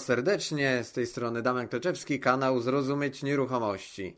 [0.00, 4.16] Was serdecznie, z tej strony Damian Kleczewski, kanał Zrozumieć Nieruchomości.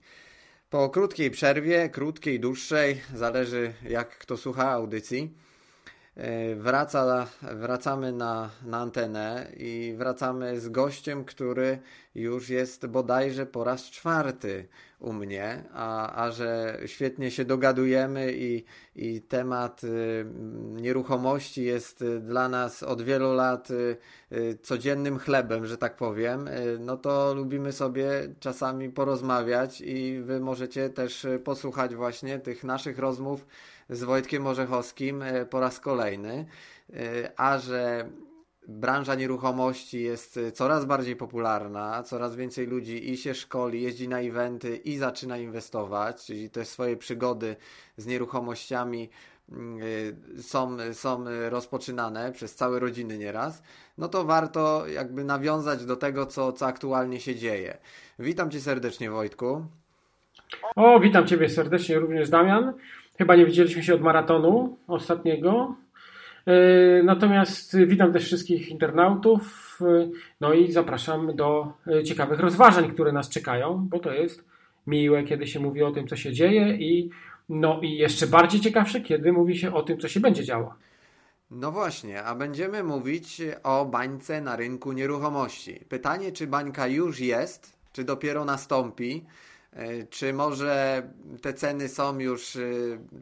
[0.71, 5.35] Po krótkiej przerwie, krótkiej, dłuższej, zależy jak kto słucha audycji,
[6.57, 11.79] wraca, wracamy na, na antenę i wracamy z gościem, który
[12.15, 14.69] już jest bodajże po raz czwarty
[15.03, 18.65] u mnie, a, a że świetnie się dogadujemy i,
[18.97, 20.27] i temat y,
[20.73, 26.49] nieruchomości jest y, dla nas od wielu lat y, codziennym chlebem, że tak powiem,
[26.81, 28.11] no to lubimy sobie
[28.41, 33.47] czasami porozmawiać i wy możecie też posłuchać właśnie tych naszych rozmów
[33.91, 36.47] z Wojtkiem Orzechowskim po raz kolejny,
[37.37, 38.09] a że
[38.69, 44.21] branża nieruchomości jest y, coraz bardziej popularna, coraz więcej ludzi i się szkoli, jeździ na
[44.21, 47.57] eventy i zaczyna inwestować, czyli te swoje przygody
[47.97, 49.11] z nieruchomościami
[49.53, 49.81] mm,
[50.41, 53.63] są, są rozpoczynane przez całe rodziny nieraz,
[53.99, 57.79] no to warto jakby nawiązać do tego, co, co aktualnie się dzieje.
[58.19, 59.67] Witam Cię serdecznie Wojtku.
[60.77, 62.75] O, witam Ciebie serdecznie również Damian.
[63.19, 65.77] Chyba nie widzieliśmy się od maratonu ostatniego,
[66.47, 70.09] E, natomiast witam też wszystkich internautów, e,
[70.41, 74.45] no i zapraszam do e, ciekawych rozważań, które nas czekają, bo to jest
[74.87, 77.11] miłe, kiedy się mówi o tym, co się dzieje i
[77.49, 80.75] no i jeszcze bardziej ciekawsze, kiedy mówi się o tym, co się będzie działo.
[81.51, 85.85] No właśnie, a będziemy mówić o bańce na rynku nieruchomości.
[85.89, 89.25] Pytanie, czy bańka już jest, czy dopiero nastąpi,
[90.11, 91.03] czy może
[91.43, 92.59] te ceny są już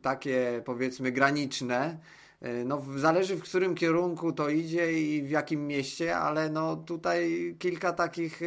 [0.02, 1.98] takie powiedzmy graniczne,
[2.40, 7.54] E, no, zależy w którym kierunku to idzie i w jakim mieście, ale no tutaj
[7.58, 8.46] kilka takich, e,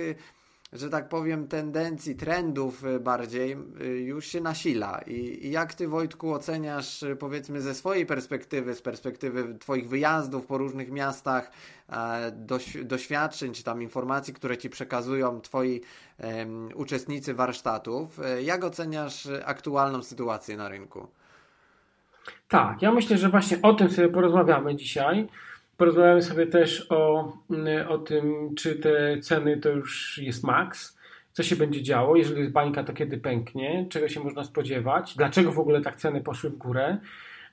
[0.73, 3.57] że tak powiem, tendencji, trendów e, bardziej
[4.05, 5.01] już się nasila.
[5.07, 10.91] I, jak ty, Wojtku, oceniasz, powiedzmy, ze swojej perspektywy, z perspektywy Twoich wyjazdów po różnych
[10.91, 11.51] miastach,
[12.83, 15.81] doświadczeń czy tam informacji, które ci przekazują Twoi
[16.75, 21.07] uczestnicy warsztatów, jak oceniasz aktualną sytuację na rynku?
[22.47, 25.27] Tak, ja myślę, że właśnie o tym sobie porozmawiamy dzisiaj.
[25.77, 30.97] Porozmawiamy sobie też o, mm, o tym, czy te ceny to już jest maks,
[31.31, 35.51] co się będzie działo, jeżeli jest bańka, to kiedy pęknie, czego się można spodziewać, dlaczego
[35.51, 36.97] w ogóle tak ceny poszły w górę.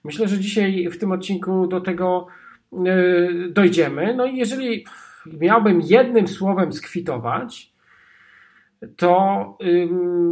[0.05, 2.27] Myślę, że dzisiaj w tym odcinku do tego
[2.73, 4.15] yy, dojdziemy.
[4.15, 4.85] No i jeżeli
[5.27, 7.73] miałbym jednym słowem skwitować,
[8.97, 9.59] to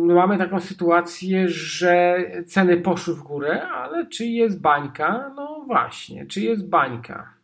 [0.05, 5.33] mamy taką sytuację, że ceny poszły w górę, ale czy jest bańka?
[5.37, 7.38] No właśnie, czy jest bańka?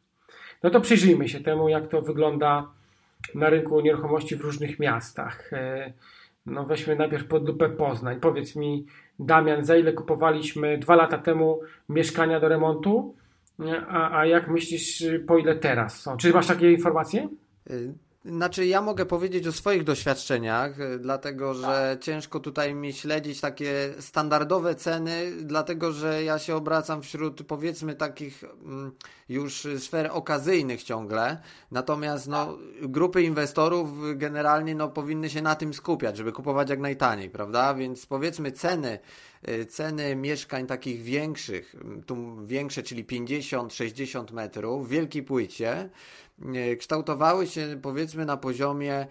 [0.64, 2.70] No to przyjrzyjmy się temu, jak to wygląda
[3.34, 5.52] na rynku nieruchomości w różnych miastach.
[5.52, 5.92] E,
[6.46, 8.20] no weźmy najpierw pod lupę Poznań.
[8.20, 8.86] Powiedz mi,
[9.18, 13.14] Damian, za ile kupowaliśmy dwa lata temu mieszkania do remontu?
[13.88, 16.16] A, a jak myślisz, po ile teraz są?
[16.16, 17.28] Czy masz takie informacje?
[18.24, 22.04] Znaczy, ja mogę powiedzieć o swoich doświadczeniach, y, dlatego że tak.
[22.04, 28.44] ciężko tutaj mi śledzić takie standardowe ceny, dlatego że ja się obracam wśród powiedzmy takich
[28.44, 28.92] mm,
[29.28, 31.38] już sfer okazyjnych ciągle.
[31.70, 37.30] Natomiast no, grupy inwestorów generalnie no, powinny się na tym skupiać, żeby kupować jak najtaniej,
[37.30, 37.74] prawda?
[37.74, 38.98] Więc powiedzmy ceny
[39.48, 45.90] y, ceny mieszkań takich większych, tu większe, czyli 50-60 metrów w wielkiej płycie,
[46.23, 46.23] E,
[46.78, 49.06] kształtowały się powiedzmy na poziomie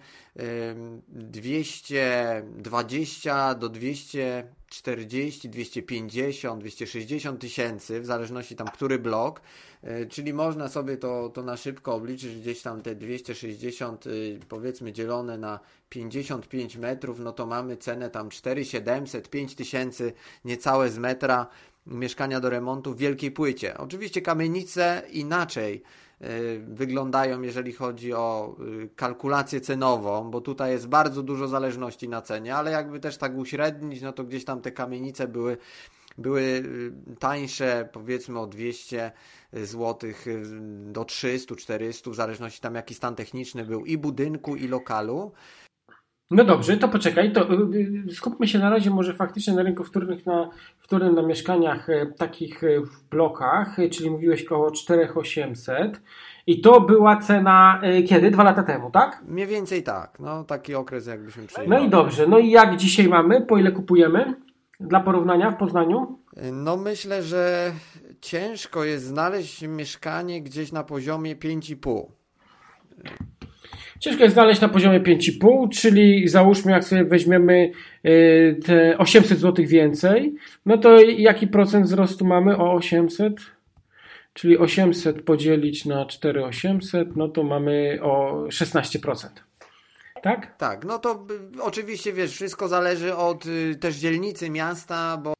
[1.08, 9.40] 220 do 240, 250, 260 tysięcy, w zależności tam który blok,
[9.82, 14.92] e, czyli można sobie to, to na szybko obliczyć, gdzieś tam te 260 y, powiedzmy
[14.92, 20.12] dzielone na 55 metrów, no to mamy cenę tam 4700, 5000
[20.44, 21.46] niecałe z metra
[21.86, 23.78] mieszkania do remontu w wielkiej płycie.
[23.78, 25.82] Oczywiście kamienice inaczej
[26.68, 32.56] wyglądają, jeżeli chodzi o y, kalkulację cenową, bo tutaj jest bardzo dużo zależności na cenie,
[32.56, 35.56] ale jakby też tak uśrednić, no to gdzieś tam te kamienice były
[36.18, 39.12] były y, tańsze, powiedzmy o 200
[39.52, 40.10] zł
[40.86, 45.32] do 300, 400, w zależności tam jaki stan techniczny był i budynku, i lokalu.
[46.30, 47.48] No dobrze, to poczekaj, to
[48.12, 52.64] skupmy się na razie może faktycznie na rynku wtórnych, na, wtórnym na mieszkaniach e, takich
[52.64, 56.00] e, w blokach, e, czyli mówiłeś około 4800
[56.46, 58.30] i to była cena kiedy?
[58.30, 59.22] Dwa lata temu, tak?
[59.26, 61.70] Mniej więcej tak, no taki okres jakbyśmy przyjęli.
[61.70, 63.40] No i dobrze, no i jak dzisiaj mamy?
[63.40, 64.34] Po ile kupujemy?
[64.80, 66.18] Dla porównania w Poznaniu?
[66.52, 67.72] No myślę, że
[68.20, 72.06] ciężko jest znaleźć mieszkanie gdzieś na poziomie 5,5.
[74.00, 77.70] Ciężko jest znaleźć na poziomie 5,5, czyli załóżmy, jak sobie weźmiemy
[78.06, 80.34] y, te 800 zł więcej,
[80.66, 83.54] no to jaki procent wzrostu mamy o 800?
[84.34, 89.28] czyli 800 podzielić na 4800, no to mamy o 16%.
[90.22, 90.56] Tak?
[90.56, 91.26] Tak, no to
[91.60, 95.34] oczywiście wiesz, wszystko zależy od y, też dzielnicy miasta, bo.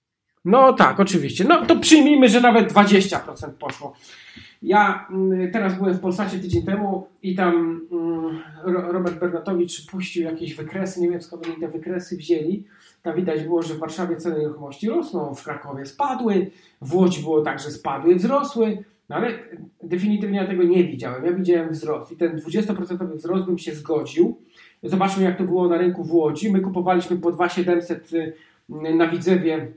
[0.45, 1.45] No tak, oczywiście.
[1.45, 3.97] No to przyjmijmy, że nawet 20% poszło.
[4.65, 10.55] Ja mm, teraz byłem w Polsacie tydzień temu i tam mm, Robert Bernatowicz puścił jakieś
[10.55, 12.65] wykresy, nie wiem skąd oni te wykresy wzięli.
[13.03, 16.51] Tam widać było, że w Warszawie ceny nieruchomości rosną, w Krakowie spadły,
[16.83, 19.29] w Łodzi było tak, że spadły, wzrosły, no ale
[19.83, 21.25] definitywnie ja tego nie widziałem.
[21.25, 24.37] Ja widziałem wzrost i ten 20% wzrost bym się zgodził.
[24.83, 26.53] Zobaczmy jak to było na rynku w Łodzi.
[26.53, 28.33] My kupowaliśmy po 2700 y,
[28.69, 29.73] na Widzewie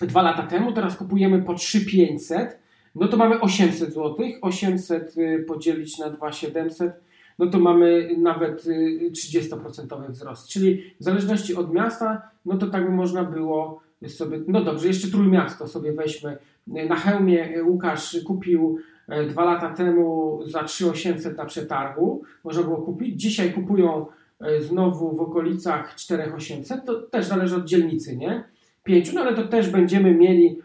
[0.00, 4.16] dwa lata temu, teraz kupujemy po 3500 no to mamy 800 zł.
[4.42, 5.14] 800
[5.46, 6.92] podzielić na 2700,
[7.38, 8.64] no to mamy nawet
[9.12, 10.48] 30% y, wzrost.
[10.48, 15.08] Czyli w zależności od miasta, no to tak by można było sobie, no dobrze, jeszcze
[15.08, 16.38] Trójmiasto sobie weźmy.
[16.66, 23.20] Na Chełmie Łukasz kupił e, dwa lata temu za 3800 na przetargu, można było kupić.
[23.20, 24.06] Dzisiaj kupują
[24.40, 28.44] e, znowu w okolicach 4800, to też zależy od dzielnicy, nie?
[28.84, 30.58] 5, no ale to też będziemy mieli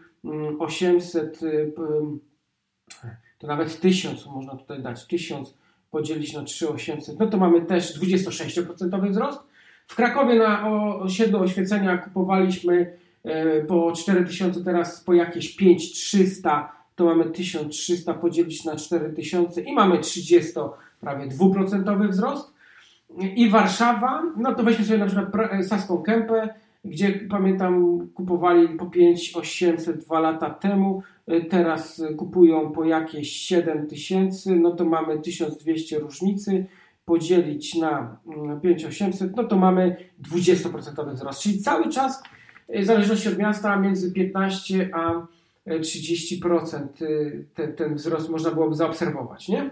[0.58, 1.72] 800, mm, y,
[3.38, 5.54] to nawet 1000 można tutaj dać, 1000
[5.90, 9.40] podzielić na 3800, no to mamy też 26% wzrost.
[9.86, 10.68] W Krakowie na
[10.98, 18.76] osiedlu oświecenia kupowaliśmy e, po 4000, teraz po jakieś 5300, to mamy 1300 podzielić na
[18.76, 20.52] 4000 i mamy 30
[21.00, 22.54] prawie 2% wzrost.
[23.36, 25.28] I Warszawa, no to weźmy sobie na przykład
[25.62, 26.54] Saską Kępę,
[26.84, 31.02] gdzie pamiętam kupowali po 5800 dwa lata temu,
[31.32, 36.66] y, teraz kupują po jakieś 7000, no to mamy 1200 różnicy,
[37.04, 38.16] podzielić na
[38.62, 42.22] 5800, mm, no to mamy 20% wzrost, czyli cały czas
[42.76, 45.26] y, w zależności od miasta między 15 a
[45.66, 49.70] 30% y, ten, ten wzrost można byłoby zaobserwować, nie?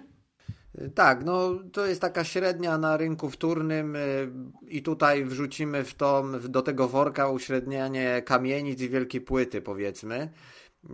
[0.95, 4.31] Tak, no to jest taka średnia na rynku wtórnym y,
[4.69, 10.31] i tutaj wrzucimy w to, do tego worka uśrednianie kamienic i wielkie płyty powiedzmy.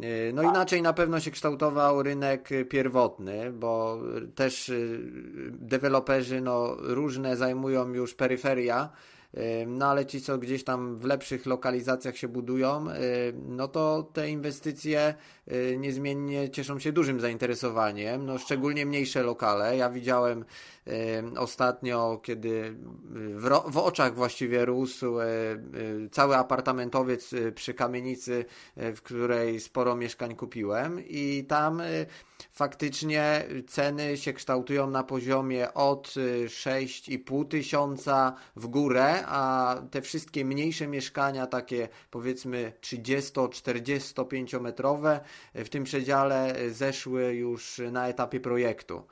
[0.05, 4.01] Y, no inaczej na pewno się kształtował rynek pierwotny, bo
[4.35, 5.01] też y,
[5.51, 8.91] deweloperzy no, różne zajmują już peryferia
[9.67, 12.85] no ale ci, co gdzieś tam w lepszych lokalizacjach się budują,
[13.49, 15.15] no to te inwestycje
[15.77, 19.77] niezmiennie cieszą się dużym zainteresowaniem, no szczególnie mniejsze lokale.
[19.77, 20.45] Ja widziałem
[21.37, 22.75] ostatnio, kiedy
[23.11, 25.59] w, w oczach właściwie rósł e, e,
[26.11, 28.45] cały apartamentowiec e, przy kamienicy,
[28.77, 31.83] w której sporo mieszkań kupiłem i tam
[32.53, 36.09] faktycznie ceny się kształtują na poziomie od
[36.47, 45.21] 6,5 tysiąca w górę, a te wszystkie mniejsze mieszkania, takie powiedzmy 30-45 metrowe,
[45.55, 49.03] w tym przedziale zeszły już na etapie projektu.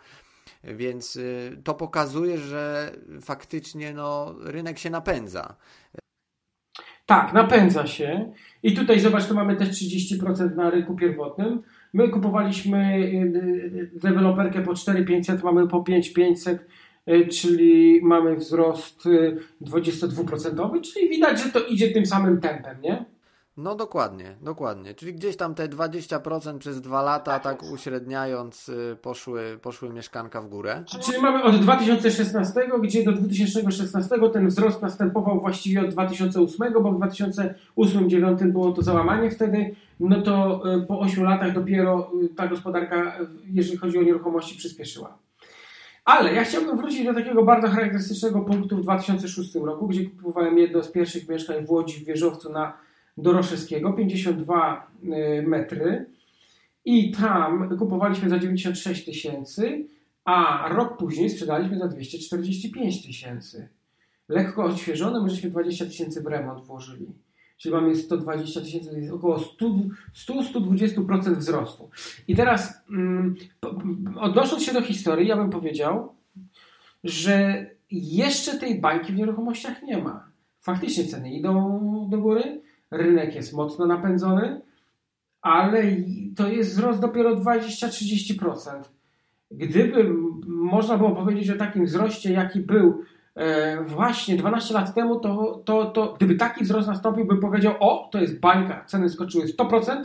[0.74, 5.56] Więc y, to pokazuje, że faktycznie no, rynek się napędza.
[7.06, 8.32] Tak, napędza się.
[8.62, 11.62] I tutaj zobacz, tu mamy też 30% na rynku pierwotnym.
[11.92, 16.66] My kupowaliśmy y, y, deweloperkę po 4500, mamy po 5500,
[17.30, 19.08] czyli mamy wzrost
[19.62, 23.04] 22%, czyli widać, że to idzie tym samym tempem, nie?
[23.56, 24.94] No dokładnie, dokładnie.
[24.94, 30.48] Czyli gdzieś tam te 20% przez dwa lata, tak uśredniając, y, poszły, poszły mieszkanka w
[30.48, 30.84] górę.
[31.04, 37.00] Czyli mamy od 2016, gdzie do 2016 ten wzrost następował właściwie od 2008, bo w
[37.76, 43.18] 2008-2009 było to załamanie wtedy, no to y, po 8 latach dopiero y, ta gospodarka,
[43.52, 45.18] jeżeli chodzi o nieruchomości, przyspieszyła.
[46.04, 50.82] Ale ja chciałbym wrócić do takiego bardzo charakterystycznego punktu w 2006 roku, gdzie kupowałem jedno
[50.82, 52.85] z pierwszych mieszkań w Łodzi w wieżowcu na
[53.16, 56.06] Doroszewskiego, 52 y, metry
[56.84, 59.86] i tam kupowaliśmy za 96 tysięcy,
[60.24, 63.68] a rok później sprzedaliśmy za 245 tysięcy.
[64.28, 67.06] Lekko odświeżone, my żeśmy 20 tysięcy w remont włożyli.
[67.56, 71.90] Czyli mamy 120 tysięcy, około 100-120% wzrostu.
[72.28, 73.34] I teraz mm,
[74.16, 76.14] odnosząc się do historii, ja bym powiedział,
[77.04, 80.28] że jeszcze tej bańki w nieruchomościach nie ma.
[80.60, 82.60] Faktycznie ceny idą do góry,
[82.96, 84.60] rynek jest mocno napędzony,
[85.42, 85.82] ale
[86.36, 88.82] to jest wzrost dopiero 20-30%.
[89.50, 90.14] Gdyby
[90.46, 93.02] można było powiedzieć o takim wzroście, jaki był
[93.34, 98.08] e, właśnie 12 lat temu, to, to, to gdyby taki wzrost nastąpił, bym powiedział, o,
[98.12, 100.04] to jest bańka, ceny skoczyły 100%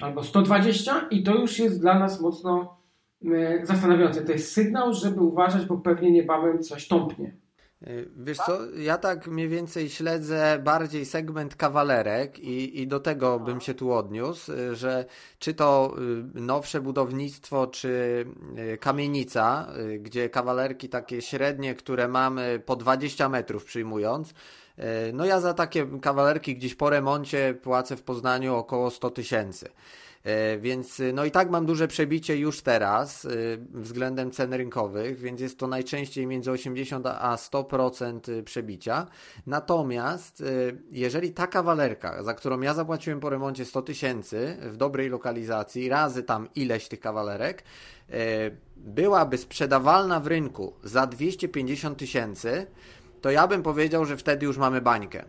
[0.00, 2.76] albo 120% i to już jest dla nas mocno
[3.24, 4.24] e, zastanawiające.
[4.24, 7.41] To jest sygnał, żeby uważać, bo pewnie niebawem coś tąpnie.
[7.86, 13.40] Y, wiesz co, ja tak mniej więcej śledzę bardziej segment kawalerek i, i do tego
[13.40, 15.04] bym się tu odniósł, y, że
[15.38, 15.94] czy to
[16.36, 18.24] y, nowsze budownictwo, czy
[18.80, 19.66] kamienica,
[19.98, 24.34] gdzie kawalerki takie średnie, które mamy po 20 metrów przyjmując,
[25.12, 29.68] no ja za takie kawalerki gdzieś po remoncie płacę w Poznaniu około 100 tysięcy.
[30.24, 35.20] E, więc y, no i tak mam duże przebicie już teraz y, względem cen rynkowych,
[35.20, 39.06] więc jest to najczęściej między 80 a 100% y, przebicia.
[39.46, 40.42] Natomiast
[40.90, 46.22] jeżeli ta kawalerka, za którą ja zapłaciłem po remoncie 100 tysięcy w dobrej lokalizacji, razy
[46.22, 47.64] tam ileś tych kawalerek,
[48.76, 52.66] byłaby sprzedawalna w rynku za 250 tysięcy,
[53.20, 55.24] to ja bym powiedział, że wtedy już mamy bańkę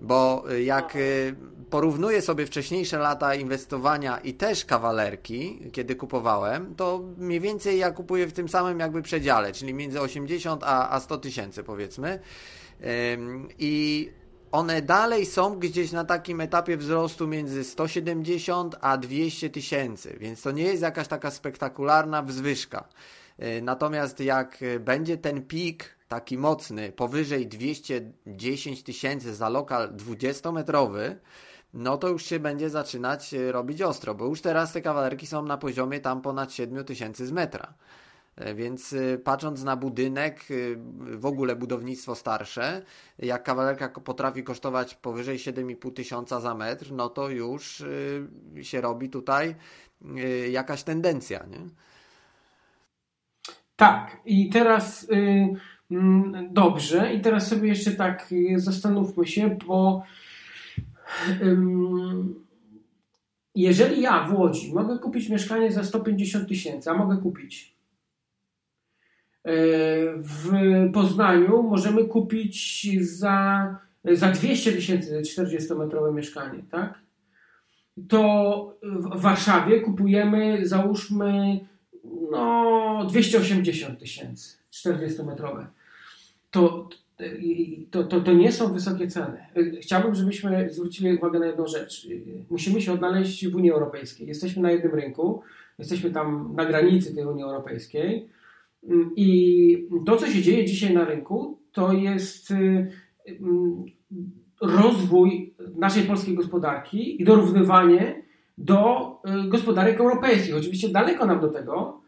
[0.00, 1.34] bo y, jak y,
[1.70, 8.26] porównuję sobie wcześniejsze lata inwestowania i też kawalerki, kiedy kupowałem, to mniej więcej ja kupuję
[8.26, 12.18] w tym samym jakby przedziale, czyli między 80 a, a 100 tysięcy powiedzmy.
[13.58, 14.10] I
[14.52, 20.50] one dalej są gdzieś na takim etapie wzrostu między 170 a 200 tysięcy, więc to
[20.50, 22.88] nie jest jakaś taka spektakularna wzwyżka.
[23.42, 31.16] Y, natomiast jak będzie ten pik taki mocny, powyżej 210 tysięcy za lokal 20-metrowy,
[31.74, 35.42] no to już się będzie zaczynać e, robić ostro, bo już teraz te kawalerki są
[35.42, 37.74] na poziomie tam ponad 7 tysięcy z metra.
[38.36, 40.44] E, więc e, patrząc na budynek,
[40.96, 42.82] w ogóle budownictwo starsze,
[43.18, 47.84] jak kawalerka potrafi kosztować powyżej 7,5 tysiąca za metr, no to już
[48.62, 49.54] się robi tutaj
[50.50, 51.46] jakaś tendencja.
[51.46, 51.58] Nie?
[53.76, 55.04] Tak, i teraz.
[55.04, 55.56] Y,
[56.50, 60.02] dobrze, i teraz sobie jeszcze tak y, zastanówmy się, bo
[63.54, 67.76] jeżeli ja w Łodzi mogę kupić mieszkanie za 150 tysięcy, a mogę kupić?
[69.44, 69.52] E,
[70.16, 70.50] w
[70.92, 76.98] Poznaniu możemy kupić za, za 200 tysięcy 40-metrowe mieszkanie, tak?
[78.08, 81.60] To w Warszawie kupujemy, załóżmy,
[82.30, 85.66] no 280 tysięcy 40-metrowe
[86.50, 86.88] to,
[87.90, 89.46] to, to, to nie są wysokie ceny.
[89.80, 92.08] Chciałbym, żebyśmy zwrócili uwagę na jedną rzecz.
[92.50, 94.28] Musimy się odnaleźć w Unii Europejskiej.
[94.28, 95.42] Jesteśmy na jednym rynku,
[95.78, 98.28] jesteśmy tam na granicy tej Unii Europejskiej
[99.16, 102.92] i to, co się dzieje dzisiaj na rynku, to jest y,
[104.62, 108.22] rozwój naszej polskiej gospodarki i dorównywanie
[108.58, 109.10] do
[109.46, 110.56] y, gospodarek europejskich.
[110.56, 112.00] Oczywiście daleko nam do tego,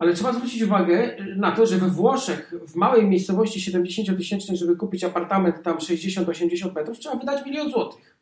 [0.00, 5.04] ale trzeba zwrócić uwagę na to, że we Włoszech, w małej miejscowości 70-tysięcznej, żeby kupić
[5.04, 8.16] apartament tam 60-80 metrów, trzeba wydać milion złotych.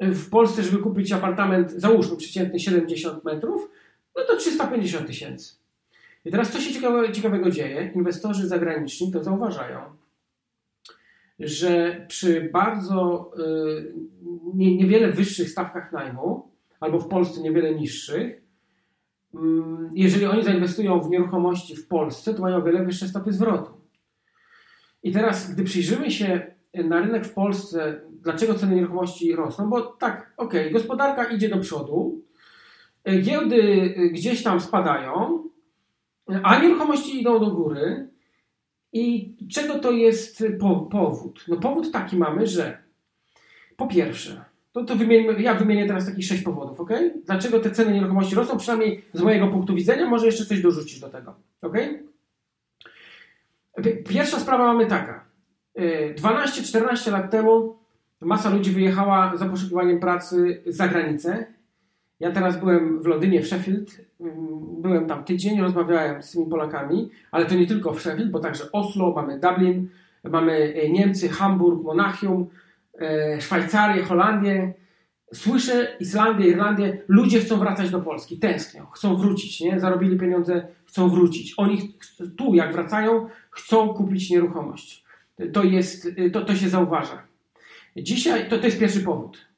[0.00, 3.70] W Polsce, żeby kupić apartament, załóżmy przeciętny 70 metrów,
[4.16, 5.54] no to 350 tysięcy.
[6.24, 7.92] I teraz co się ciekawego, ciekawego dzieje?
[7.94, 9.80] Inwestorzy zagraniczni to zauważają,
[11.38, 13.94] że przy bardzo y,
[14.54, 16.48] nie, niewiele wyższych stawkach najmu,
[16.80, 18.43] albo w Polsce niewiele niższych,
[19.92, 23.70] jeżeli oni zainwestują w nieruchomości w Polsce, to mają o wiele wyższe stopy zwrotu.
[25.02, 30.34] I teraz, gdy przyjrzymy się na rynek w Polsce, dlaczego ceny nieruchomości rosną, bo tak,
[30.36, 32.22] okej, gospodarka idzie do przodu,
[33.22, 35.44] giełdy gdzieś tam spadają,
[36.42, 38.08] a nieruchomości idą do góry.
[38.92, 40.44] I czego to jest
[40.90, 41.44] powód?
[41.48, 42.78] No powód taki mamy, że
[43.76, 44.44] po pierwsze,
[44.74, 44.94] to, to
[45.38, 46.90] ja wymienię teraz takich sześć powodów, ok?
[47.26, 48.56] Dlaczego te ceny nieruchomości rosną?
[48.56, 51.76] Przynajmniej z mojego punktu widzenia, może jeszcze coś dorzucić do tego, ok?
[54.08, 55.24] Pierwsza sprawa mamy taka.
[55.76, 57.76] 12-14 y, lat temu
[58.20, 61.46] masa ludzi wyjechała za poszukiwaniem pracy za granicę.
[62.20, 64.00] Ja teraz byłem w Londynie, w Sheffield.
[64.20, 64.34] Mm,
[64.82, 68.72] byłem tam tydzień, rozmawiałem z tymi Polakami, ale to nie tylko w Sheffield, bo także
[68.72, 69.88] Oslo, mamy Dublin,
[70.24, 72.46] mamy y, Niemcy, Hamburg, Monachium,
[73.40, 74.74] Szwajcarię, Holandię,
[75.32, 79.80] słyszę Islandię, Irlandię, ludzie chcą wracać do Polski, tęsknią, chcą wrócić, nie?
[79.80, 81.54] zarobili pieniądze, chcą wrócić.
[81.56, 81.94] Oni
[82.38, 85.04] tu, jak wracają, chcą kupić nieruchomość.
[85.52, 87.22] To, jest, to, to się zauważa.
[87.96, 89.48] Dzisiaj to, to jest pierwszy powód.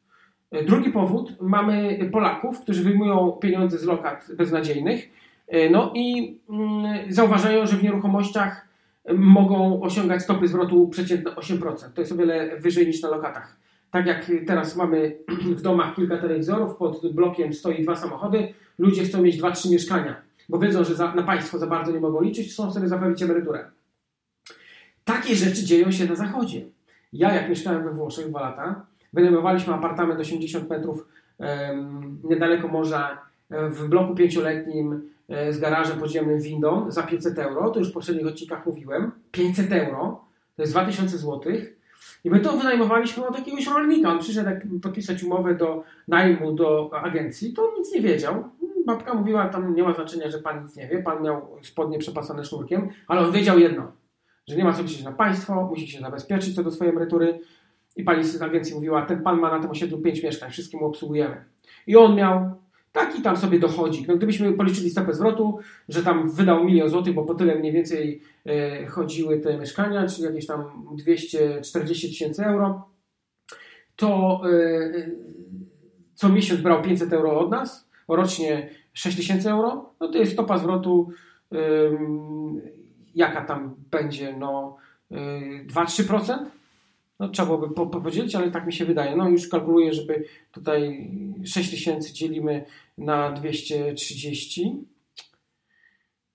[0.50, 5.08] E, drugi powód, mamy Polaków, którzy wyjmują pieniądze z lokat beznadziejnych,
[5.48, 8.65] e, no i mm, zauważają, że w nieruchomościach
[9.14, 11.92] mogą osiągać stopy zwrotu przeciętne 8%.
[11.94, 13.56] To jest o wiele wyżej niż na lokatach.
[13.90, 15.18] Tak jak teraz mamy
[15.56, 20.16] w domach kilka telewizorów, pod blokiem stoi dwa samochody, ludzie chcą mieć dwa, trzy mieszkania,
[20.48, 23.70] bo wiedzą, że za, na państwo za bardzo nie mogą liczyć, chcą sobie zapewnić emeryturę.
[25.04, 26.64] Takie rzeczy dzieją się na zachodzie.
[27.12, 31.08] Ja, jak mieszkałem we Włoszech dwa lata, wynajmowaliśmy apartament 80 metrów
[32.24, 33.18] niedaleko morza,
[33.50, 38.66] w bloku pięcioletnim, z garażem podziemnym windą za 500 euro, to już w poprzednich odcinkach
[38.66, 40.24] mówiłem, 500 euro,
[40.56, 41.76] to jest 2000 złotych,
[42.24, 44.10] i my to wynajmowaliśmy od jakiegoś rolnika.
[44.10, 48.44] On przyszedł jak podpisać umowę do najmu do agencji, to nic nie wiedział.
[48.86, 52.44] Babka mówiła, tam nie ma znaczenia, że pan nic nie wie, pan miał spodnie przepasane
[52.44, 53.92] sznurkiem, ale on wiedział jedno,
[54.48, 57.40] że nie ma co liczyć na państwo, musi się zabezpieczyć co do swojej emerytury.
[57.96, 61.44] I pani z agencji mówiła, ten pan ma na tym osiedlu pięć mieszkań, wszystkim obsługujemy.
[61.86, 62.50] I on miał
[62.96, 64.08] taki tam sobie dochodzik.
[64.08, 68.22] No gdybyśmy policzyli stopę zwrotu, że tam wydał milion złotych, bo po tyle mniej więcej
[68.46, 72.88] e, chodziły te mieszkania, czyli jakieś tam 240 tysięcy euro,
[73.96, 75.10] to e, e,
[76.14, 80.58] co miesiąc brał 500 euro od nas, rocznie 6 tysięcy euro, no to jest stopa
[80.58, 81.10] zwrotu
[83.14, 84.76] jaka tam będzie, no
[85.10, 86.38] 2-3%,
[87.20, 89.16] no, trzeba byłoby po, po podzielić, ale tak mi się wydaje.
[89.16, 91.10] No już kalkuluję, żeby tutaj
[91.44, 92.64] 6000 dzielimy
[92.98, 94.86] na 230.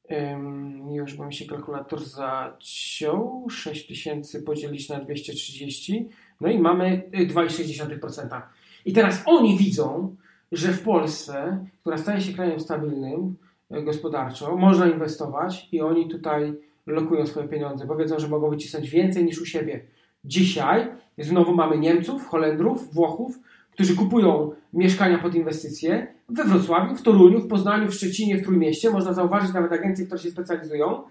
[0.10, 3.50] Um, już bo mi się kalkulator zaciął.
[3.50, 6.10] 6000 podzielić na 230.
[6.42, 8.42] No i mamy 2,6%.
[8.86, 10.16] I teraz oni widzą,
[10.52, 13.36] że w Polsce, która staje się krajem stabilnym
[13.72, 16.54] e, gospodarczo, można inwestować i oni tutaj
[16.88, 19.86] lokują swoje pieniądze, bo wiedzą, że mogą wycisnąć więcej niż u siebie.
[20.26, 20.88] Dzisiaj
[21.18, 23.40] znowu mamy Niemców, Holendrów, Włochów,
[23.72, 28.90] którzy kupują mieszkania pod inwestycje we Wrocławiu, w Toruniu, w Poznaniu, w Szczecinie, w Trójmieście.
[28.90, 31.04] Można zauważyć nawet agencje, które się specjalizują.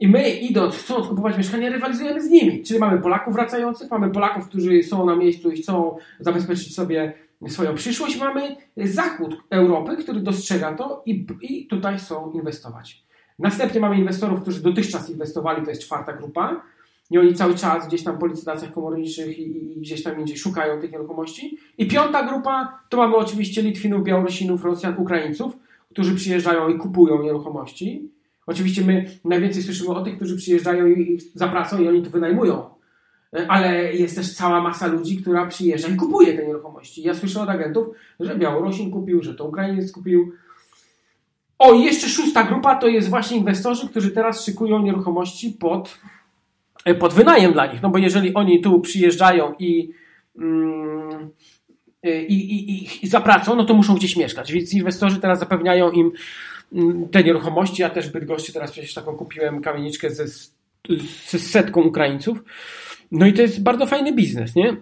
[0.00, 2.62] I my, idąc, chcąc kupować mieszkania, rywalizujemy z nimi.
[2.62, 7.12] Czyli mamy Polaków wracających, mamy Polaków, którzy są na miejscu i chcą zabezpieczyć sobie
[7.48, 8.18] swoją przyszłość.
[8.20, 13.04] Mamy zachód Europy, który dostrzega to i, i tutaj chcą inwestować.
[13.38, 16.62] Następnie mamy inwestorów, którzy dotychczas inwestowali, to jest czwarta grupa.
[17.12, 20.80] I oni cały czas gdzieś tam po licytacjach komorniczych i, i, gdzieś tam indziej szukają
[20.80, 21.58] tych nieruchomości.
[21.78, 25.58] I piąta grupa to mamy oczywiście Litwinów, Białorusinów, Rosjan, Ukraińców,
[25.90, 28.10] którzy przyjeżdżają i kupują nieruchomości.
[28.46, 32.64] Oczywiście my najwięcej słyszymy o tych, którzy przyjeżdżają i za pracą i oni to wynajmują.
[33.48, 37.02] Ale jest też cała masa ludzi, która przyjeżdża i kupuje te nieruchomości.
[37.02, 37.88] Ja słyszę od agentów,
[38.20, 40.32] że Białorusin kupił, że to Ukrainiec kupił.
[41.58, 45.98] O, i jeszcze szósta grupa to jest właśnie inwestorzy, którzy teraz szykują nieruchomości pod
[46.98, 47.82] pod wynajem dla nich.
[47.82, 49.90] No bo jeżeli oni tu przyjeżdżają i,
[50.38, 51.30] mm,
[52.02, 54.52] e, i, i, i, za pracą, no to muszą gdzieś mieszkać.
[54.52, 56.12] Więc inwestorzy teraz zapewniają im
[56.72, 57.82] mm, te nieruchomości.
[57.82, 60.26] Ja też w Bydgoszczy teraz przecież taką kupiłem kamieniczkę ze,
[61.28, 62.44] ze setką Ukraińców.
[63.12, 64.76] No i to jest bardzo fajny biznes, nie?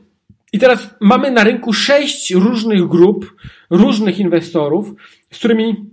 [0.53, 3.37] I teraz mamy na rynku sześć różnych grup,
[3.71, 4.93] różnych inwestorów,
[5.31, 5.85] z którymi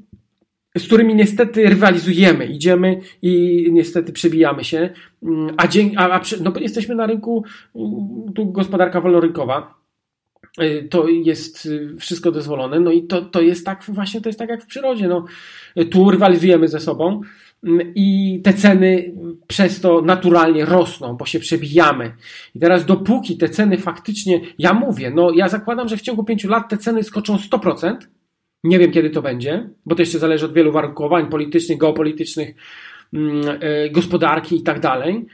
[0.80, 4.90] z którymi niestety rywalizujemy, idziemy i niestety przebijamy się,
[5.24, 7.44] mm, a, dzień, a, a no jesteśmy na rynku,
[7.76, 9.78] mm, tu gospodarka wolnorynkowa,
[10.62, 14.40] y, to jest y, wszystko dozwolone, no i to, to jest tak właśnie, to jest
[14.40, 15.26] tak jak w przyrodzie, no,
[15.92, 17.22] tu rywalizujemy ze sobą
[17.64, 19.14] mm, i te ceny
[19.48, 22.12] przez to naturalnie rosną, bo się przebijamy.
[22.56, 26.50] I teraz dopóki te ceny faktycznie, ja mówię, no ja zakładam, że w ciągu pięciu
[26.50, 27.98] lat te ceny skoczą 100%,
[28.68, 32.56] nie wiem, kiedy to będzie, bo to jeszcze zależy od wielu warunkowań politycznych, geopolitycznych,
[33.14, 35.26] mm, e, gospodarki i tak dalej.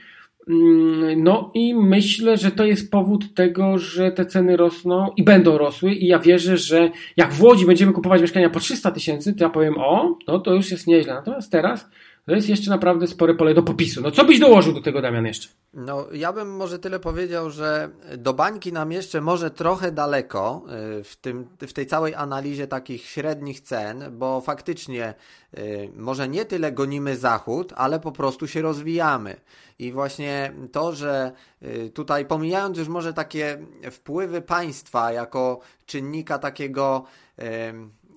[0.48, 5.58] Mm, no i myślę, że to jest powód tego, że te ceny rosną i będą
[5.58, 9.44] rosły i ja wierzę, że jak w Łodzi będziemy kupować mieszkania po 300 tysięcy, to
[9.44, 11.14] ja powiem, o, no to już jest nieźle.
[11.14, 11.90] Natomiast teraz
[12.26, 14.00] to jest jeszcze naprawdę spore pole do popisu.
[14.00, 15.48] No co byś dołożył do tego, Damian, jeszcze?
[15.74, 20.62] No, ja bym może tyle powiedział, że do bańki nam jeszcze może trochę daleko
[21.00, 25.14] y, w, tym, w tej całej analizie takich średnich cen, bo faktycznie
[25.58, 29.36] y, może nie tyle gonimy zachód, ale po prostu się rozwijamy.
[29.78, 31.32] I właśnie to, że
[31.62, 33.58] y, tutaj pomijając już może takie
[33.90, 37.04] wpływy państwa jako czynnika takiego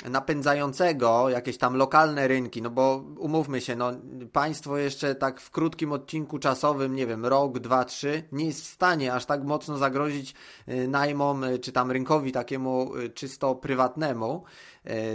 [0.05, 3.91] napędzającego jakieś tam lokalne rynki, no bo umówmy się, no
[4.31, 8.65] państwo jeszcze tak w krótkim odcinku czasowym, nie wiem, rok, dwa, trzy, nie jest w
[8.65, 10.33] stanie aż tak mocno zagrozić
[10.67, 14.43] y, najmom, y, czy tam rynkowi takiemu y, czysto prywatnemu,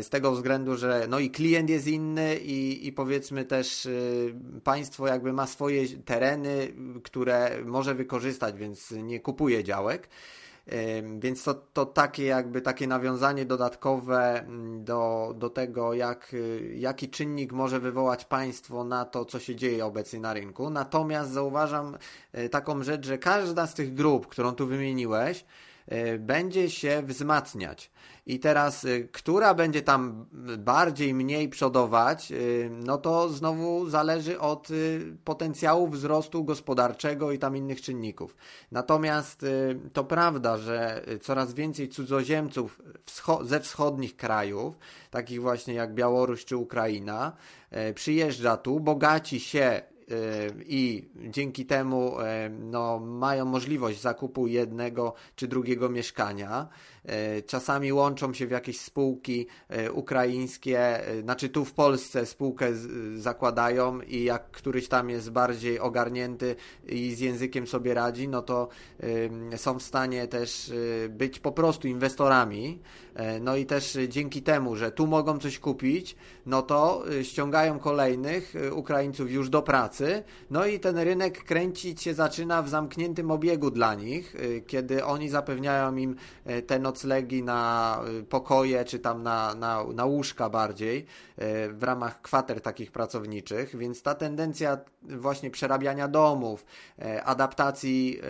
[0.03, 3.89] z tego względu, że no i klient jest inny i, i powiedzmy też
[4.65, 6.73] państwo jakby ma swoje tereny,
[7.05, 10.09] które może wykorzystać, więc nie kupuje działek.
[11.19, 17.09] Więc to, to takie jakby takie nawiązanie dodatkowe mm, do, do tego, jak, y, jaki
[17.09, 20.71] czynnik może wywołać państwo na to, co się dzieje obecnie na rynku.
[20.71, 21.97] Natomiast zauważam
[22.39, 25.45] y, taką rzecz, że każda z tych grup, którą tu wymieniłeś,
[26.19, 27.91] będzie się wzmacniać.
[28.27, 30.27] I teraz, y, która będzie tam
[30.59, 34.69] bardziej, mniej przodować, y, no to znowu zależy od
[35.25, 38.37] potencjału wzrostu gospodarczego i tam innych czynników.
[38.73, 39.47] Natomiast
[39.93, 42.83] to prawda, że coraz więcej cudzoziemców
[43.43, 44.79] ze wschodnich krajów,
[45.11, 47.33] takich właśnie jak Białoruś czy Ukraina,
[47.95, 49.83] przyjeżdża tu, bogaci się
[50.67, 52.17] i dzięki temu
[52.51, 56.69] no, mają możliwość zakupu jednego czy drugiego mieszkania.
[57.05, 62.69] E, czasami łączą się w jakieś spółki e, ukraińskie, e, znaczy tu w Polsce spółkę
[63.17, 68.69] zakładają i jak któryś tam jest bardziej ogarnięty i z językiem sobie radzi, no to
[69.57, 70.73] są w stanie też
[71.11, 72.79] być po prostu inwestorami.
[73.41, 79.31] No i też dzięki temu, że tu mogą coś kupić, no to ściągają kolejnych Ukraińców
[79.31, 80.23] już do pracy.
[80.51, 84.37] No i ten rynek kręcić się zaczyna w zamkniętym obiegu dla nich,
[84.67, 86.17] kiedy oni zapewniają im
[86.67, 91.05] ten noclegi na y, pokoje, czy tam na, na, na łóżka bardziej y,
[91.73, 96.65] w ramach kwater takich pracowniczych, więc ta tendencja właśnie przerabiania domów,
[96.99, 98.21] y, adaptacji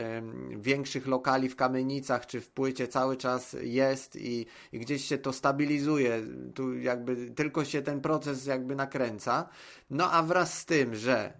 [0.57, 5.33] większych lokali w kamienicach czy w płycie cały czas jest i, i gdzieś się to
[5.33, 6.21] stabilizuje.
[6.55, 9.49] Tu jakby tylko się ten proces jakby nakręca.
[9.91, 11.33] No a wraz z tym, że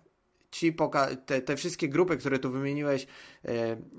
[0.53, 0.77] ci
[1.27, 3.07] te, te wszystkie grupy, które tu wymieniłeś,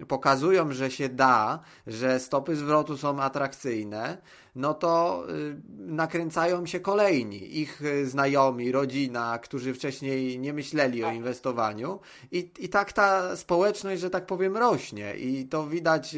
[0.07, 4.17] pokazują, że się da, że stopy zwrotu są atrakcyjne,
[4.55, 11.07] no to y, nakręcają się kolejni, ich y, znajomi, rodzina, którzy wcześniej nie myśleli o
[11.07, 11.15] tak.
[11.15, 11.99] inwestowaniu.
[12.31, 15.15] I, i tak ta społeczność, że tak powiem, rośnie.
[15.15, 16.15] I to widać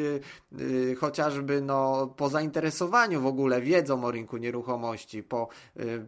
[0.99, 5.47] chociażby no, po zainteresowaniu w ogóle wiedzą o rynku nieruchomości, po,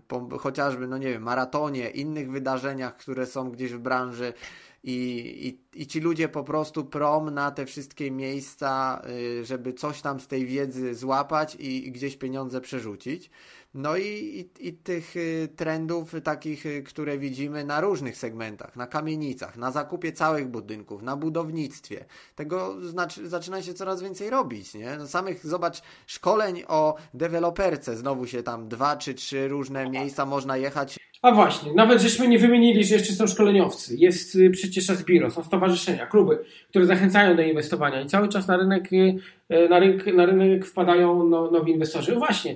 [0.08, 4.34] po chociażby, no nie wiem, maratonie, innych wydarzeniach, które są gdzieś w branży,
[4.88, 10.02] i, i, i ci ludzie po prostu prom na te wszystkie miejsca, y, żeby coś
[10.02, 13.30] tam z tej wiedzy złapać i, i gdzieś pieniądze przerzucić.
[13.74, 18.88] No i, i, i, tych y, trendów takich, y, które widzimy na różnych segmentach, na
[18.88, 22.06] kamienicach, na zakupie całych budynków, na budownictwie.
[22.36, 24.98] Tego znaczy, zaczyna się coraz więcej robić, nie?
[24.98, 30.58] No samych, zobacz, szkoleń o deweloperce, znowu się tam dwa czy trzy różne miejsca można
[30.58, 33.96] jechać a właśnie, nawet żeśmy nie wymienili, że jeszcze są szkoleniowcy.
[33.96, 38.58] Jest y, przecież Asbiro, są stowarzyszenia, kluby, które zachęcają do inwestowania i cały czas na
[38.58, 39.16] rynek, y,
[39.56, 42.12] y, na rynek, na rynek wpadają no, nowi inwestorzy.
[42.12, 42.56] No właśnie,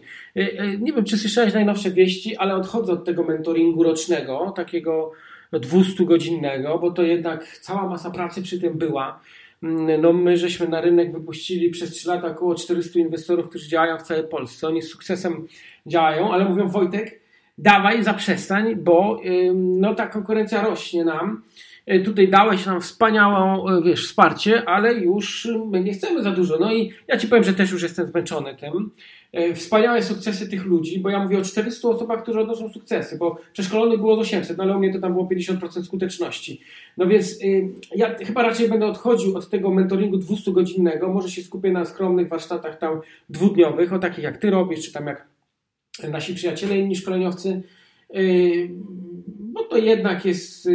[0.79, 5.11] nie wiem, czy słyszałeś najnowsze wieści, ale odchodzę od tego mentoringu rocznego, takiego
[5.53, 9.21] 200-godzinnego, bo to jednak cała masa pracy przy tym była.
[9.63, 13.97] Mm, no my żeśmy na rynek wypuścili przez 3 lata około 400 inwestorów, którzy działają
[13.97, 14.67] w całej Polsce.
[14.67, 15.47] Oni z sukcesem
[15.85, 17.20] działają, ale mówią Wojtek,
[17.61, 19.19] dawaj, zaprzestań, bo
[19.55, 21.41] no, ta konkurencja rośnie nam.
[21.85, 26.57] E, tutaj dałeś nam wspaniałą, e, wiesz, wsparcie, ale już my nie chcemy za dużo.
[26.59, 28.91] No i ja ci powiem, że też już jestem zmęczony tym.
[29.33, 33.37] E, wspaniałe sukcesy tych ludzi, bo ja mówię o 400 osobach, które odnoszą sukcesy, bo
[33.53, 36.61] przeszkolonych było z 800, no ale u mnie to tam było 50% skuteczności.
[36.97, 37.39] No więc
[37.95, 42.77] ja chyba raczej będę odchodził od tego mentoringu 200-godzinnego, może się skupię na skromnych warsztatach
[42.77, 45.30] tam dwudniowych, o takich jak ty robisz, czy tam jak
[46.09, 47.63] nasi przyjaciele, inni szkoleniowcy,
[48.15, 48.69] y,
[49.27, 50.69] bo to jednak jest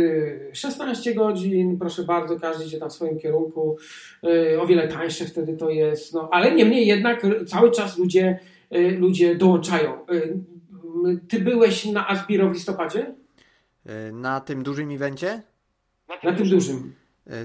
[0.53, 3.77] 16 y, godzin, proszę bardzo, każdy idzie tam w swoim kierunku,
[4.25, 8.39] y, o wiele tańsze wtedy to jest, no, ale niemniej jednak cały czas ludzie,
[8.99, 10.07] ludzie dołączają.
[11.29, 13.15] Ty byłeś na Asbiro w listopadzie?
[14.13, 15.43] Na tym dużym evencie?
[16.09, 16.95] Na tym, na tym dużym.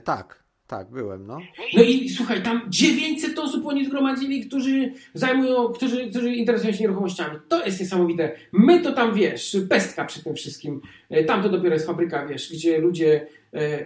[0.04, 0.41] Tak.
[0.72, 1.38] Tak, byłem, no.
[1.74, 7.40] No i słuchaj, tam 900 osób oni zgromadzili, którzy zajmują, którzy, którzy interesują się nieruchomościami.
[7.48, 8.36] To jest niesamowite.
[8.52, 10.82] My to tam, wiesz, pestka przy tym wszystkim.
[11.10, 13.86] E, tam to dopiero jest fabryka, wiesz, gdzie ludzie e,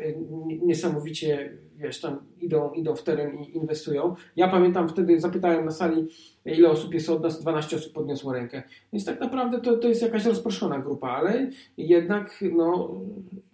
[0.62, 4.16] niesamowicie, wiesz, tam idą, idą w teren i inwestują.
[4.36, 6.08] Ja pamiętam wtedy, zapytałem na sali,
[6.46, 8.64] ile osób jest od nas, 12 osób podniosło rękę.
[8.94, 13.02] Więc tak naprawdę to, to jest jakaś rozproszona grupa, ale jednak no,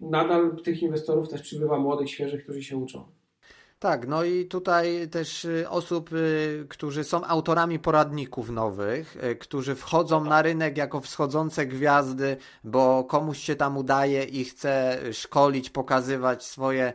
[0.01, 3.20] nadal tych inwestorów też przybywa młodych, świeżych, którzy się uczą.
[3.81, 9.75] Tak, no i tutaj też y, osób, y, którzy są autorami poradników nowych, y, którzy
[9.75, 16.45] wchodzą na rynek jako wschodzące gwiazdy, bo komuś się tam udaje i chce szkolić, pokazywać
[16.45, 16.93] swoje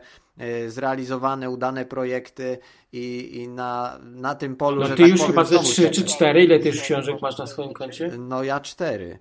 [0.67, 2.57] zrealizowane, udane projekty
[2.93, 6.03] i, i na, na tym polu, no, ty tak już powiem, chyba ze trzy czy
[6.03, 8.11] cztery, ile ty już książek masz na swoim koncie?
[8.17, 9.19] No ja cztery.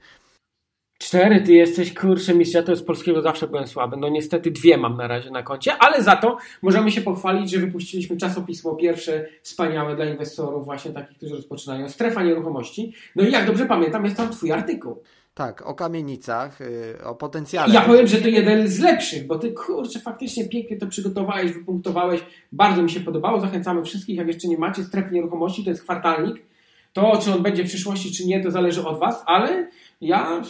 [0.98, 3.96] Cztery ty jesteś, kurczę, mistrz, ja to z polskiego zawsze byłem słaby.
[3.96, 7.59] No niestety dwie mam na razie na koncie, ale za to możemy się pochwalić, że
[7.59, 11.88] wypuściliśmy czasopismo pierwsze, wspaniałe dla inwestorów, właśnie takich, którzy rozpoczynają.
[11.88, 12.92] Strefa nieruchomości.
[13.16, 15.02] No i jak dobrze pamiętam, jest tam twój artykuł.
[15.35, 17.74] Tak, o kamienicach, y, o potencjale.
[17.74, 22.20] Ja powiem, że to jeden z lepszych, bo ty kurczę, faktycznie pięknie to przygotowałeś, wypunktowałeś.
[22.52, 23.40] Bardzo mi się podobało.
[23.40, 26.42] Zachęcamy wszystkich, jak jeszcze nie macie strefy nieruchomości, to jest kwartalnik.
[26.92, 29.68] To, czy on będzie w przyszłości, czy nie, to zależy od Was, ale
[30.00, 30.42] ja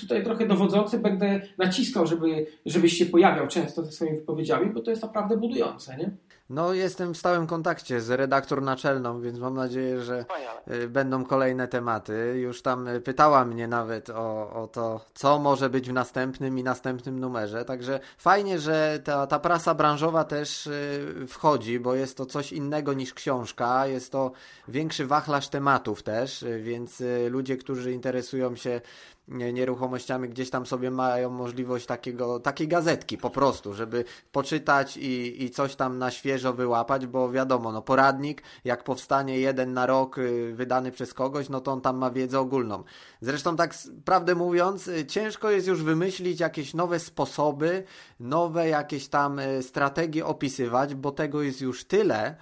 [0.00, 4.90] tutaj trochę dowodzący będę naciskał, żeby, żebyś się pojawiał często ze swoimi wypowiedziami, bo to
[4.90, 6.10] jest naprawdę budujące, nie?
[6.50, 10.24] No, jestem w stałym kontakcie z redaktor naczelną, więc mam nadzieję, że
[10.70, 12.34] y, będą kolejne tematy.
[12.42, 16.62] Już tam y, pytała mnie nawet o, o to, co może być w następnym i
[16.62, 17.64] następnym numerze.
[17.64, 22.92] Także fajnie, że ta, ta prasa branżowa też y, wchodzi, bo jest to coś innego
[22.92, 23.86] niż książka.
[23.86, 24.32] Jest to
[24.68, 28.80] większy wachlarz tematów też, więc ludzie, którzy interesują się
[29.28, 35.50] nieruchomościami gdzieś tam sobie mają możliwość takiego, takiej gazetki po prostu, żeby poczytać i, i
[35.50, 40.54] coś tam na świeżo wyłapać, bo wiadomo, no poradnik, jak powstanie jeden na rok y,
[40.54, 42.84] wydany przez kogoś, no to on tam ma wiedzę ogólną.
[43.20, 47.84] Zresztą tak prawdę mówiąc, y, ciężko jest już wymyślić jakieś nowe sposoby,
[48.20, 52.36] nowe jakieś tam y, strategie opisywać, bo tego jest już tyle,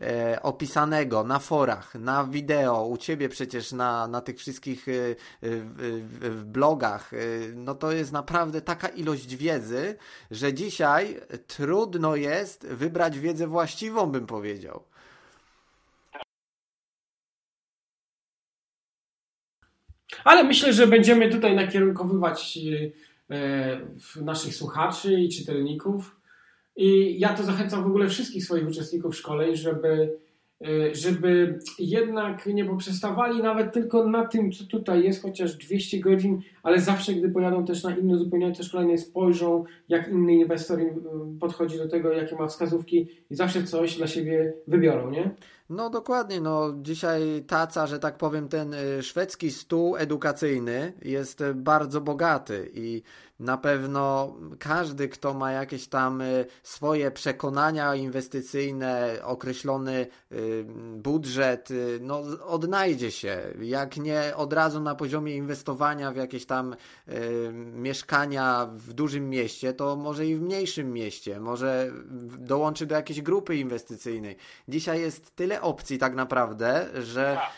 [0.00, 6.30] e, opisanego na forach, na wideo, u ciebie przecież na, na tych wszystkich e, e,
[6.30, 7.16] blogach, e,
[7.54, 9.96] no to jest naprawdę taka ilość wiedzy,
[10.30, 14.84] że dzisiaj trudno jest wybrać wiedzę właściwą, bym powiedział.
[20.24, 22.58] Ale myślę, że będziemy tutaj nakierunkowywać
[23.30, 23.80] e,
[24.22, 26.19] naszych słuchaczy i czytelników
[26.80, 30.18] i ja to zachęcam w ogóle wszystkich swoich uczestników szkoleń, żeby,
[30.68, 36.40] y, żeby jednak nie poprzestawali nawet tylko na tym, co tutaj jest, chociaż 200 godzin,
[36.62, 40.94] ale zawsze, gdy pojadą też na inne uzupełniające szkolenie, spojrzą, jak inny inwestor y,
[41.40, 45.30] podchodzi do tego, jakie ma wskazówki i zawsze coś dla siebie wybiorą, nie?
[45.70, 52.00] No dokładnie, no dzisiaj taca, że tak powiem, ten y, szwedzki stół edukacyjny jest bardzo
[52.00, 53.02] bogaty i
[53.40, 60.64] na pewno każdy, kto ma jakieś tam y, swoje przekonania inwestycyjne, określony y,
[60.96, 63.40] budżet, y, no odnajdzie się.
[63.60, 66.76] Jak nie od razu na poziomie inwestowania w jakieś tam
[67.74, 71.92] mieszkania w dużym mieście, to może i w mniejszym mieście, może
[72.38, 74.36] dołączy do jakiejś grupy inwestycyjnej.
[74.68, 77.50] Dzisiaj jest tyle opcji tak naprawdę, że tak.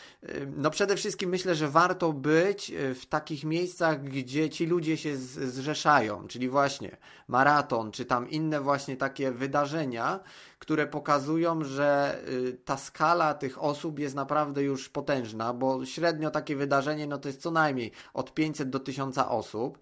[0.57, 5.17] No przede wszystkim myślę, że warto być e, w takich miejscach, gdzie ci ludzie się
[5.17, 10.19] zrzeszają, czyli właśnie maraton, czy tam inne właśnie takie wydarzenia,
[10.59, 16.55] które pokazują, że y, ta skala tych osób jest naprawdę już potężna, bo średnio takie
[16.55, 19.79] wydarzenie no to jest co najmniej od 500 do 1000 osób.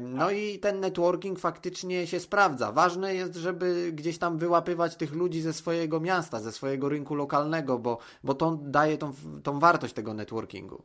[0.00, 2.72] No i ten networking faktycznie się sprawdza.
[2.72, 7.78] Ważne jest, żeby gdzieś tam wyłapywać tych ludzi ze swojego miasta, ze swojego rynku lokalnego,
[7.78, 10.82] bo, bo to daje tą, tą wartość tego networkingu.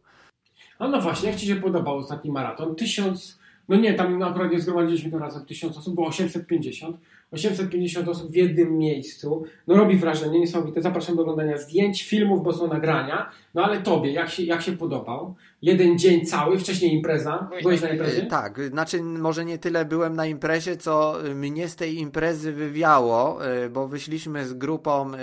[0.80, 2.76] No, no właśnie, jak Ci się podobał ostatni maraton?
[2.76, 3.40] Tysiąc,
[3.70, 6.98] no nie, tam akurat nie zgromadziliśmy to razem tysiąc osób, było 850.
[7.32, 9.44] 850 osób w jednym miejscu.
[9.68, 10.82] No robi wrażenie niesamowite.
[10.82, 13.32] Zapraszam do oglądania zdjęć, filmów, bo są nagrania.
[13.54, 15.36] No ale tobie, jak się, jak się podobał?
[15.62, 17.50] Jeden dzień cały, wcześniej impreza.
[17.62, 18.26] Byłeś na imprezie?
[18.26, 23.70] Tak, znaczy może nie tyle byłem na imprezie, co mnie z tej imprezy wywiało, y,
[23.70, 25.18] bo wyszliśmy z grupą y,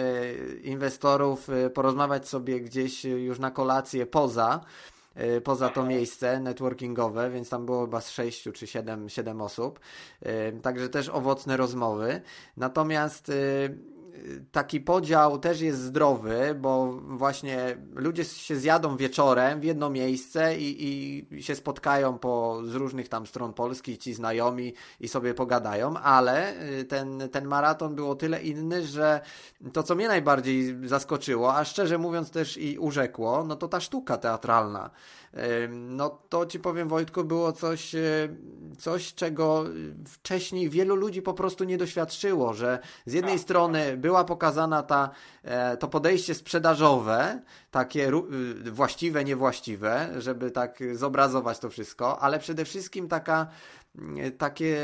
[0.62, 4.60] inwestorów y, porozmawiać sobie gdzieś już na kolację poza.
[5.20, 9.80] Y, poza to miejsce networkingowe, więc tam było chyba z 6 czy 7, 7 osób.
[10.26, 12.20] Y, także też owocne rozmowy.
[12.56, 13.78] Natomiast y,
[14.52, 20.86] taki podział też jest zdrowy, bo właśnie ludzie się zjadą wieczorem w jedno miejsce i,
[21.34, 26.54] i się spotkają po, z różnych tam stron Polski, ci znajomi i sobie pogadają, ale
[26.88, 29.20] ten, ten maraton było tyle inny, że
[29.72, 34.16] to, co mnie najbardziej zaskoczyło, a szczerze mówiąc też i urzekło, no to ta sztuka
[34.16, 34.90] teatralna.
[35.70, 37.94] No to ci powiem Wojtku, było coś,
[38.78, 39.64] coś czego
[40.06, 43.42] wcześniej wielu ludzi po prostu nie doświadczyło, że z jednej tak.
[43.42, 45.10] strony była pokazana ta,
[45.42, 52.64] e, to podejście sprzedażowe, takie y, właściwe, niewłaściwe, żeby tak zobrazować to wszystko, ale przede
[52.64, 53.46] wszystkim taka
[54.38, 54.76] takie,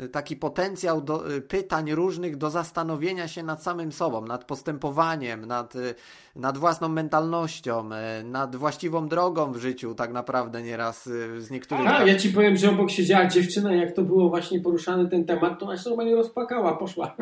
[0.00, 5.74] y, taki potencjał do, pytań różnych do zastanowienia się nad samym sobą, nad postępowaniem, nad,
[6.36, 7.90] nad własną mentalnością,
[8.24, 11.86] nad właściwą drogą w życiu, tak naprawdę nieraz z niektórych.
[11.86, 15.58] A, ja ci powiem, że obok siedziała dziewczyna, jak to było właśnie poruszany ten temat,
[15.58, 17.16] to ona się normalnie rozpakała, poszła.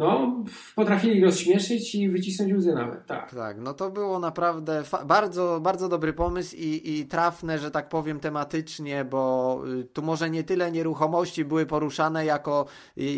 [0.00, 0.44] No,
[0.76, 3.34] potrafili rozśmieszyć i wycisnąć łzy nawet, tak.
[3.34, 8.20] Tak, no to było naprawdę bardzo, bardzo dobry pomysł i, i trafne, że tak powiem,
[8.20, 12.66] tematycznie, bo y, tu może nie tyle nieruchomości były poruszane jako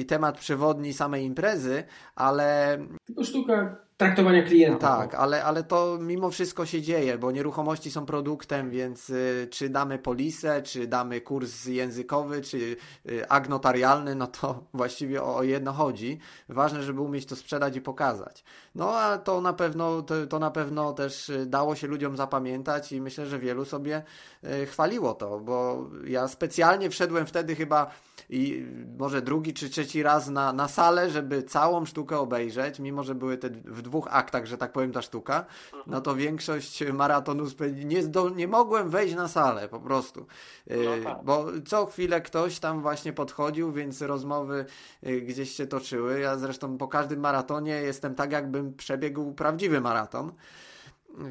[0.09, 2.79] temat przewodni samej imprezy, ale...
[3.07, 4.97] Tylko sztuka traktowania klienta.
[4.97, 9.69] Tak, ale, ale to mimo wszystko się dzieje, bo nieruchomości są produktem, więc y, czy
[9.69, 12.77] damy polisę, czy damy kurs językowy, czy
[13.11, 16.19] y, agnotarialny, no to właściwie o, o jedno chodzi.
[16.49, 18.45] Ważne, żeby umieć to sprzedać i pokazać.
[18.75, 22.93] No a to na pewno, to, to na pewno też y, dało się ludziom zapamiętać
[22.93, 24.03] i myślę, że wielu sobie
[24.45, 27.91] y, chwaliło to, bo ja specjalnie wszedłem wtedy chyba
[28.31, 28.67] i
[28.99, 33.39] może drugi czy trzeci raz na, na salę, żeby całą sztukę obejrzeć, mimo że były
[33.39, 35.47] te w dwóch aktach, że tak powiem, ta sztuka,
[35.87, 37.45] no to większość maratonu
[37.85, 38.03] nie,
[38.35, 40.27] nie mogłem wejść na salę po prostu.
[40.71, 41.25] Y, no tak.
[41.25, 44.65] Bo co chwilę ktoś tam właśnie podchodził, więc rozmowy
[45.07, 46.21] y, gdzieś się toczyły.
[46.21, 50.33] Ja zresztą po każdym maratonie jestem tak, jakbym przebiegł prawdziwy maraton.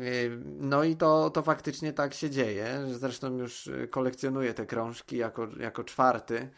[0.01, 2.79] Y, no i to, to faktycznie tak się dzieje.
[2.87, 6.49] Zresztą już kolekcjonuję te krążki jako, jako czwarty.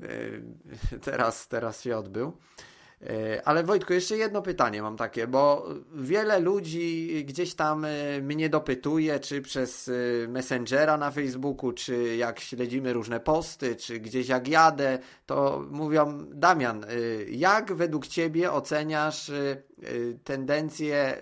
[1.02, 2.32] Teraz, teraz się odbył.
[3.06, 8.48] E, ale Wojtku, jeszcze jedno pytanie mam takie, bo wiele ludzi gdzieś tam e, mnie
[8.48, 14.48] dopytuje, czy przez e, Messengera na Facebooku, czy jak śledzimy różne posty, czy gdzieś jak
[14.48, 16.86] jadę, to mówią, Damian,
[17.28, 19.30] jak według Ciebie oceniasz
[20.24, 21.18] tendencję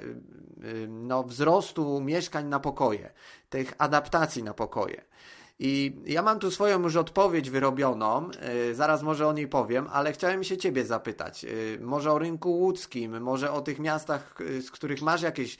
[0.88, 3.12] no, wzrostu mieszkań na pokoje,
[3.51, 5.08] tych adaptacji na pokoje?
[5.61, 8.31] I ja mam tu swoją już odpowiedź wyrobioną,
[8.66, 11.42] yy, zaraz może o niej powiem, ale chciałem się Ciebie zapytać.
[11.42, 15.59] Yy, może o rynku łódzkim, może o tych miastach, yy, z których masz jakieś,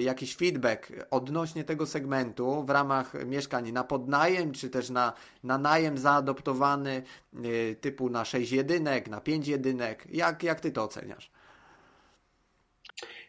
[0.00, 5.12] jakiś feedback odnośnie tego segmentu w ramach mieszkań na podnajem, czy też na,
[5.44, 7.02] na najem zaadoptowany
[7.80, 10.06] typu na 6 jedynek, na 5 jedynek.
[10.10, 11.30] Jak, jak Ty to oceniasz?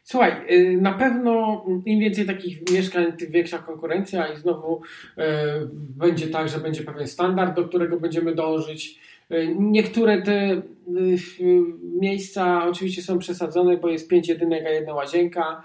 [0.03, 4.81] Słuchaj, y, na pewno im więcej takich mieszkań, tym większa konkurencja i znowu
[5.17, 5.21] y,
[5.73, 8.99] będzie tak, że będzie pewien standard, do którego będziemy dążyć.
[9.31, 10.61] Y, niektóre te
[11.99, 15.63] miejsca oczywiście są przesadzone, bo jest pięć jedynek, a jedna łazienka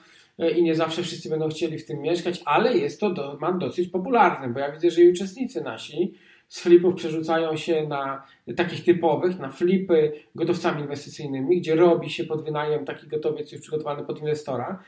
[0.57, 4.48] i nie zawsze wszyscy będą chcieli w tym mieszkać, ale jest to do, dosyć popularne,
[4.48, 6.14] bo ja widzę, że i uczestnicy nasi
[6.49, 8.23] z flipów przerzucają się na
[8.57, 14.05] takich typowych, na flipy gotowcami inwestycyjnymi, gdzie robi się pod wynajem taki gotowiec już przygotowany
[14.05, 14.83] pod inwestora.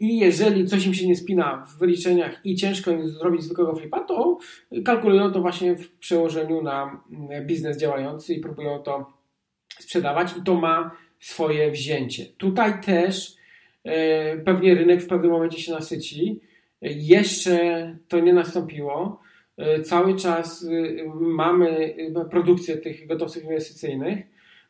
[0.00, 4.00] I jeżeli coś im się nie spina w wyliczeniach i ciężko im zrobić zwykłego flipa,
[4.00, 4.38] to
[4.84, 7.02] kalkulują to właśnie w przełożeniu na
[7.46, 9.12] biznes działający i próbują to
[9.78, 12.24] sprzedawać i to ma swoje wzięcie.
[12.38, 13.36] Tutaj też
[13.84, 16.40] e, pewnie rynek w pewnym momencie się nasyci.
[16.82, 19.29] Jeszcze to nie nastąpiło E,
[19.82, 24.18] cały czas y, mamy y, produkcję tych gotowców inwestycyjnych.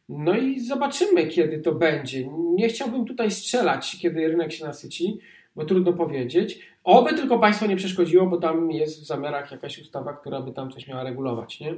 [0.08, 2.28] No i zobaczymy, kiedy to będzie.
[2.54, 5.18] Nie chciałbym tutaj strzelać, kiedy rynek się nasyci,
[5.56, 6.60] bo trudno powiedzieć.
[6.84, 10.70] Oby tylko państwo nie przeszkodziło, bo tam jest w zamiarach jakaś ustawa, która by tam
[10.70, 11.74] coś miała regulować, nie?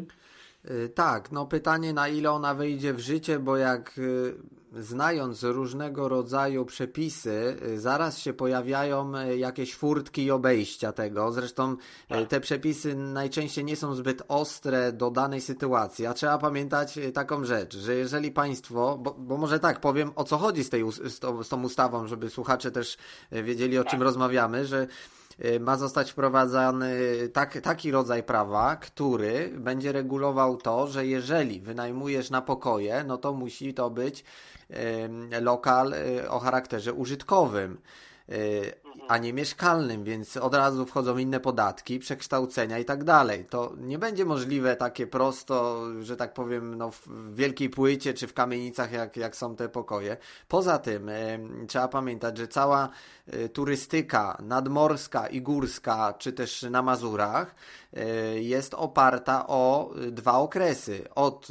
[0.70, 4.01] Y, tak, no pytanie na ile ona wyjdzie w życie, bo jak
[4.77, 11.33] znając różnego rodzaju przepisy, y, zaraz się pojawiają y, jakieś furtki i obejścia tego.
[11.33, 11.77] Zresztą y,
[12.09, 12.29] tak.
[12.29, 17.77] te przepisy najczęściej nie są zbyt ostre do danej sytuacji, a trzeba pamiętać taką rzecz,
[17.77, 21.42] że jeżeli państwo, bo, bo może tak powiem o co chodzi z, tej, z, tą,
[21.42, 22.96] z tą ustawą, żeby słuchacze też
[23.33, 24.03] wiedzieli o czym tak.
[24.03, 24.87] rozmawiamy, że
[25.61, 26.95] ma zostać wprowadzany
[27.33, 33.33] tak, taki rodzaj prawa, który będzie regulował to, że jeżeli wynajmujesz na pokoje, no to
[33.33, 34.25] musi to być
[35.40, 37.79] lokal y, o charakterze użytkowym.
[38.29, 38.73] Y,
[39.09, 43.44] a nie mieszkalnym, więc od razu wchodzą inne podatki, przekształcenia i tak dalej.
[43.44, 48.35] To nie będzie możliwe takie prosto, że tak powiem, no, w wielkiej płycie czy w
[48.35, 50.16] kamienicach, jak, jak są te pokoje.
[50.48, 51.11] Poza tym
[51.68, 52.88] trzeba pamiętać, że cała
[53.35, 57.55] y, turystyka nadmorska i górska, czy też na Mazurach,
[58.35, 61.05] jest oparta o dwa okresy.
[61.14, 61.48] Od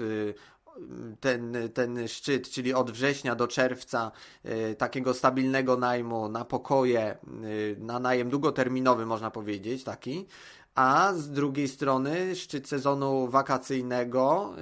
[1.20, 4.12] ten, ten szczyt, czyli od września do czerwca,
[4.46, 10.28] y, takiego stabilnego najmu na pokoje, y, na najem długoterminowy, można powiedzieć, taki,
[10.76, 14.54] a z drugiej strony szczyt sezonu wakacyjnego,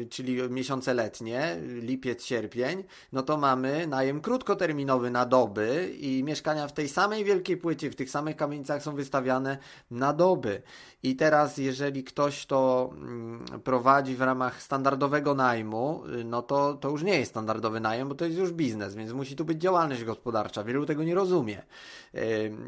[0.00, 6.68] y, czyli miesiące letnie, lipiec, sierpień, no to mamy najem krótkoterminowy na doby i mieszkania
[6.68, 9.58] w tej samej wielkiej płycie, w tych samych kamienicach są wystawiane
[9.90, 10.62] na doby.
[11.06, 16.90] I teraz, jeżeli ktoś to mm, prowadzi w ramach standardowego najmu, y, no to, to
[16.90, 20.04] już nie jest standardowy najem, bo to jest już biznes, więc musi tu być działalność
[20.04, 20.64] gospodarcza.
[20.64, 21.62] Wielu tego nie rozumie.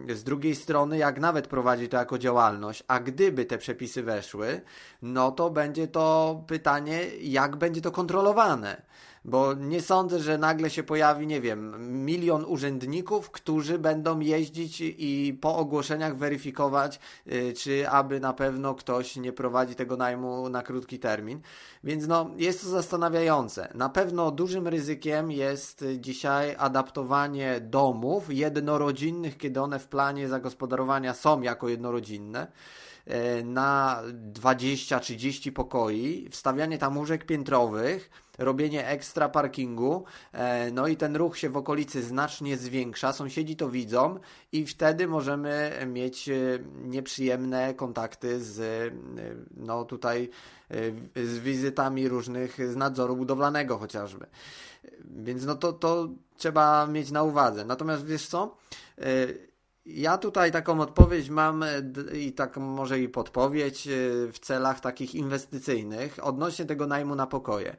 [0.09, 4.61] Z drugiej strony, jak nawet prowadzi to jako działalność, a gdyby te przepisy weszły,
[5.03, 8.83] no to będzie to pytanie, jak będzie to kontrolowane
[9.25, 11.75] Bo nie sądzę, że nagle się pojawi, nie wiem,
[12.05, 19.17] milion urzędników, którzy będą jeździć i po ogłoszeniach weryfikować, y, czy aby na pewno ktoś
[19.17, 21.41] nie prowadzi tego najmu na krótki termin.
[21.85, 23.73] Więc no, jest to zastanawiające.
[23.75, 31.43] Na pewno dużym ryzykiem jest dzisiaj adaptowanie domów jednorodzinnych, kiedy one w planie zagospodarowania są
[31.43, 32.47] jako jednorodzinne.
[33.09, 34.03] E, na
[34.33, 41.51] 20-30 pokoi, wstawianie tam łóżek piętrowych, robienie ekstra parkingu, e, no i ten ruch się
[41.51, 44.19] w okolicy znacznie zwiększa, sąsiedzi to widzą
[44.53, 46.35] i wtedy możemy mieć e,
[46.85, 48.93] nieprzyjemne kontakty z,
[49.57, 50.31] no tutaj,
[51.17, 54.27] z wizytami różnych z nadzoru budowlanego chociażby.
[55.05, 57.65] Więc no to, to trzeba mieć na uwadze.
[57.65, 58.57] Natomiast wiesz co?
[59.89, 61.83] Ja tutaj taką odpowiedź mam e,
[62.19, 63.91] i tak może i podpowiedź e,
[64.33, 67.77] w celach takich inwestycyjnych odnośnie tego najmu na pokoje.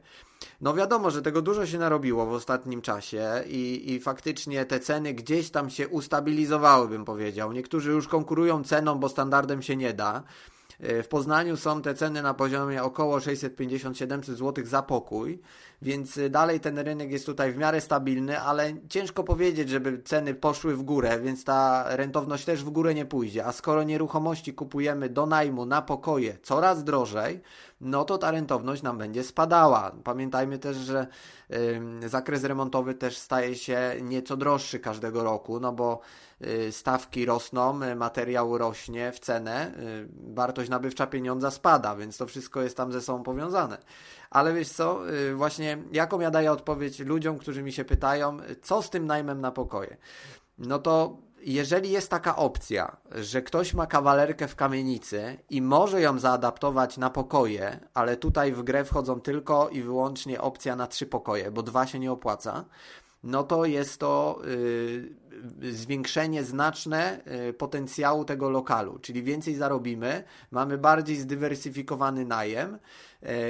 [0.60, 5.14] No wiadomo, że tego dużo się narobiło w ostatnim czasie i, i faktycznie te ceny
[5.14, 7.52] gdzieś tam się ustabilizowały, bym powiedział.
[7.52, 10.22] Niektórzy już konkurują ceną, bo standardem się nie da.
[10.82, 15.40] W Poznaniu są te ceny na poziomie około 650-700 zł za pokój,
[15.82, 20.34] więc e, dalej ten rynek jest tutaj w miarę stabilny, ale ciężko powiedzieć, żeby ceny
[20.34, 23.46] poszły w górę, więc ta rentowność też w górę nie pójdzie.
[23.46, 27.40] A skoro nieruchomości kupujemy do najmu na pokoje coraz drożej,
[27.80, 29.92] no to ta rentowność nam będzie spadała.
[30.04, 31.06] Pamiętajmy też, że
[32.04, 36.29] y, zakres remontowy też staje się nieco droższy każdego roku, no bo y,
[36.70, 42.62] stawki rosną, y, materiał rośnie w cenę, y, wartość nabywcza pieniądza spada, więc to wszystko
[42.62, 43.78] jest tam ze sobą powiązane.
[44.30, 48.82] Ale wiesz co, y, właśnie jaką ja daję odpowiedź ludziom, którzy mi się pytają, co
[48.82, 49.96] z tym najmem na pokoje?
[50.58, 56.18] No to jeżeli jest taka opcja, że ktoś ma kawalerkę w kamienicy i może ją
[56.18, 61.50] zaadaptować na pokoje, ale tutaj w grę wchodzą tylko i wyłącznie opcja na trzy pokoje,
[61.50, 62.64] bo dwa się nie opłaca,
[63.22, 65.14] no to jest to y,
[65.72, 72.78] zwiększenie znaczne y, potencjału tego lokalu, czyli więcej zarobimy, mamy bardziej zdywersyfikowany najem,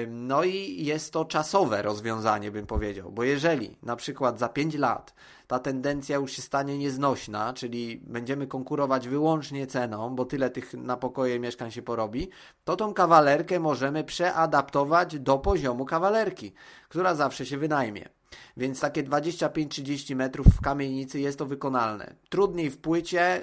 [0.08, 5.14] no i jest to czasowe rozwiązanie, bym powiedział, bo jeżeli na przykład za 5 lat
[5.46, 10.96] ta tendencja już się stanie nieznośna, czyli będziemy konkurować wyłącznie ceną, bo tyle tych na
[10.96, 12.30] pokoje mieszkań się porobi,
[12.64, 16.52] to tą kawalerkę możemy przeadaptować do poziomu kawalerki,
[16.88, 18.19] która zawsze się wynajmie.
[18.56, 22.14] Więc takie 25-30 metrów w kamienicy jest to wykonalne.
[22.28, 23.42] Trudniej w płycie,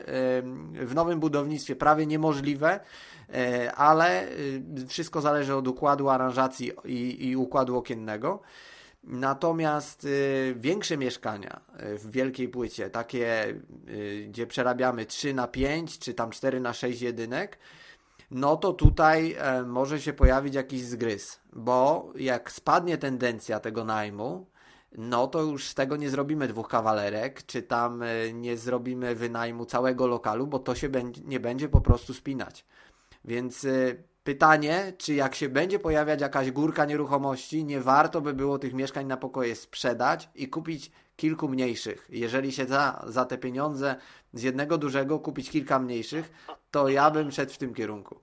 [0.73, 2.79] w nowym budownictwie prawie niemożliwe,
[3.33, 8.41] e, ale y, wszystko zależy od układu aranżacji i, i układu okiennego.
[9.03, 11.61] Natomiast y, większe mieszkania
[11.93, 13.55] y, w wielkiej płycie, takie
[13.89, 17.57] y, gdzie przerabiamy 3 na 5 czy tam 4 na 6 jedynek,
[18.31, 24.45] no to tutaj e, może się pojawić jakiś zgryz, bo jak spadnie tendencja tego najmu,
[24.97, 29.65] no to już z tego nie zrobimy dwóch kawalerek, czy tam e, nie zrobimy wynajmu
[29.65, 30.89] całego lokalu, bo to się
[31.25, 32.65] nie będzie po prostu spinać.
[33.25, 33.95] Więc e,
[34.27, 39.05] Pytanie, czy jak się będzie pojawiać jakaś górka nieruchomości, nie warto by było tych mieszkań
[39.05, 42.07] na pokoje sprzedać i kupić kilku mniejszych.
[42.09, 43.95] Jeżeli się da za te pieniądze
[44.33, 46.31] z jednego dużego kupić kilka mniejszych,
[46.71, 48.19] to ja bym szedł w tym kierunku.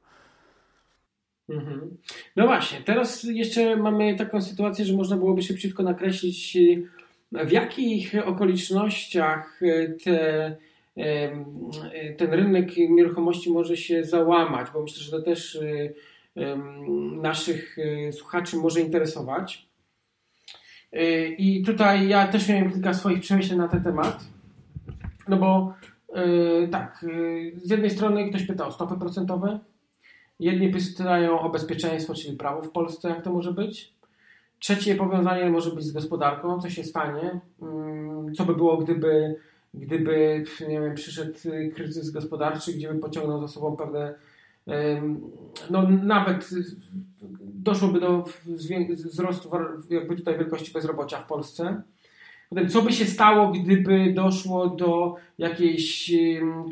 [1.49, 1.97] Mhm.
[2.37, 6.59] No właśnie, teraz jeszcze mamy taką sytuację, że można byłoby szybciutko nakreślić,
[7.33, 9.61] w jakich okolicznościach
[10.05, 10.57] te
[12.17, 15.59] ten rynek nieruchomości może się załamać, bo myślę, że to też
[17.23, 17.77] naszych
[18.13, 19.69] słuchaczy może interesować.
[21.39, 24.25] I tutaj ja też miałem kilka swoich przemyśleń na ten temat.
[25.29, 25.75] No bo
[26.71, 27.05] tak,
[27.63, 29.59] z jednej strony ktoś pyta o stopy procentowe,
[30.41, 33.95] jedni pytają o bezpieczeństwo, czyli prawo w Polsce, jak to może być.
[34.59, 39.37] Trzecie powiązanie może być z gospodarką, co się stanie, mm, co by było, gdyby
[39.75, 41.33] gdyby nie wiem, przyszedł
[41.75, 44.15] kryzys gospodarczy, gdzie by pociągnął za sobą pewne
[45.71, 46.51] no nawet
[47.41, 48.25] doszłoby do
[48.89, 49.51] wzrostu
[49.91, 51.83] jakby tutaj wielkości bezrobocia w Polsce.
[52.49, 56.13] Potem, co by się stało, gdyby doszło do jakiejś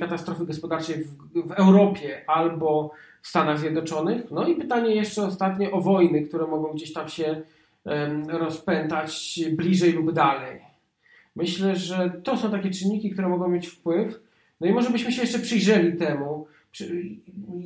[0.01, 1.17] katastrofy gospodarczej w,
[1.49, 2.91] w Europie albo
[3.29, 4.31] Stanach Zjednoczonych?
[4.31, 7.43] No i pytanie jeszcze ostatnie o wojny, które mogą gdzieś tam się
[8.29, 10.61] rozpętać bliżej lub dalej.
[11.37, 14.21] Myślę, że to są takie czynniki, które mogą mieć wpływ.
[14.61, 16.47] No i może byśmy się jeszcze przyjrzeli temu,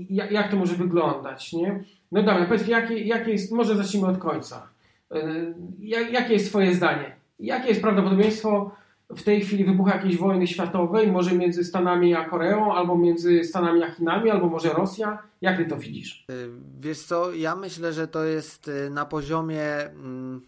[0.08, 1.84] jak to może wyglądać, nie?
[2.12, 4.68] No dobra, powiedz, jakie, jakie jest, może zacznijmy od końca.
[5.10, 5.54] E,
[5.90, 7.16] jakie jest Twoje zdanie?
[7.40, 8.70] Jakie jest prawdopodobieństwo
[9.10, 13.82] w tej chwili wybuchu jakiejś wojny światowej, może między Stanami a Koreą, albo między Stanami
[13.82, 15.22] a Chinami, albo może Rosja?
[15.40, 16.24] Jak Ty to widzisz?
[16.30, 16.34] E,
[16.80, 19.64] wiesz co, ja myślę, że to jest e, na poziomie...
[19.80, 20.40] Mm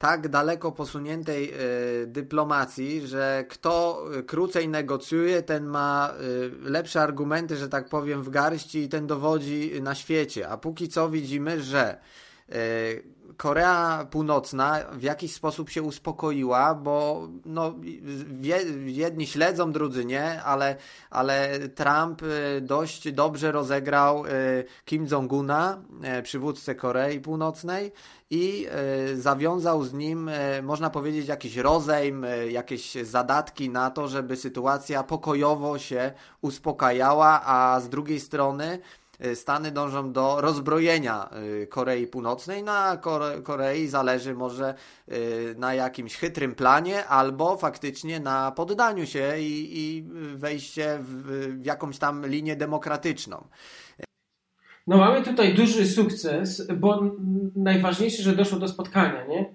[0.00, 1.52] tak daleko posuniętej
[2.02, 6.14] y, dyplomacji, że kto krócej negocjuje, ten ma
[6.64, 10.48] y, lepsze argumenty, że tak powiem, w garści i ten dowodzi na świecie.
[10.48, 11.98] A póki co widzimy, że
[13.40, 17.74] Korea Północna w jakiś sposób się uspokoiła, bo no,
[18.86, 20.76] jedni śledzą, drudzy nie, ale,
[21.10, 24.28] ale Trump y, dość dobrze rozegrał y,
[24.84, 25.82] Kim Jong-una,
[26.22, 27.92] przywódcę Korei Północnej
[28.30, 28.66] i
[29.14, 30.30] zawiązał z nim,
[30.62, 37.88] można powiedzieć, jakiś rozejm, jakieś zadatki na to, żeby sytuacja pokojowo się uspokajała, a z
[37.88, 38.78] drugiej strony
[39.34, 41.30] Stany dążą do rozbrojenia
[41.62, 42.62] y, Korei Północnej.
[42.62, 44.74] Na Kore Korei zależy może
[45.08, 50.02] y, na jakimś chytrym planie albo faktycznie na poddaniu się i, i
[50.36, 51.22] wejście w,
[51.60, 53.44] w jakąś tam linię demokratyczną.
[54.86, 57.02] No mamy tutaj duży sukces, bo
[57.56, 59.54] najważniejsze, że doszło do spotkania, nie?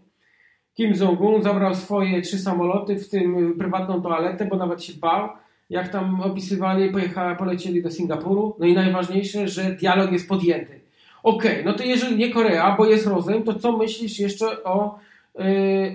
[0.74, 5.30] Kim Jong-un zabrał swoje trzy samoloty, w tym prywatną toaletę, bo nawet się bał
[5.70, 8.56] jak tam opisywali, pojechali, polecieli do Singapuru.
[8.60, 10.80] No i najważniejsze, że dialog jest podjęty.
[11.24, 15.00] Okej, okay, no to jeżeli nie Korea, bo jest rozejm, to co myślisz jeszcze o,
[15.36, 15.46] yy,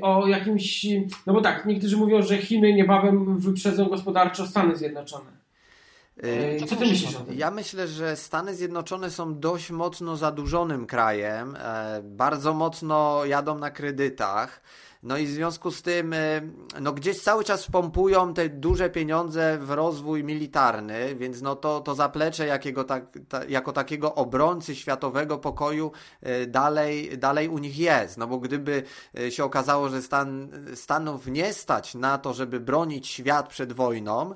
[0.03, 0.87] o jakimś...
[1.27, 5.41] No bo tak, niektórzy mówią, że Chiny niebawem wyprzedzą gospodarczo Stany Zjednoczone.
[6.23, 7.39] Yy, co ty myślisz o tym?
[7.39, 13.71] Ja myślę, że Stany Zjednoczone są dość mocno zadłużonym krajem, e, bardzo mocno jadą na
[13.71, 14.61] kredytach.
[15.03, 16.41] No i w związku z tym, e,
[16.81, 21.95] no gdzieś cały czas pompują te duże pieniądze w rozwój militarny, więc no to, to
[21.95, 25.93] zaplecze jakiego tak, ta, jako takiego obrońcy światowego pokoju
[26.23, 28.19] e, dalej, dalej u nich jest.
[28.19, 28.83] No bo gdyby
[29.19, 34.35] e, się okazało, że Stan, Stanów nie stać na to, żeby bronić świat przed wojną,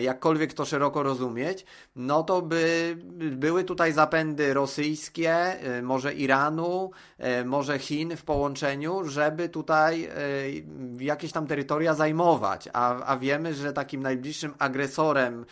[0.00, 1.64] jakkolwiek to szeroko rozumieć,
[1.96, 9.04] no to by były tutaj zapędy rosyjskie, e, może Iranu, e, może Chin w połączeniu,
[9.04, 10.08] żeby tutaj
[10.98, 15.46] jakieś tam terytoria zajmować, a, a wiemy, że takim najbliższym agresorem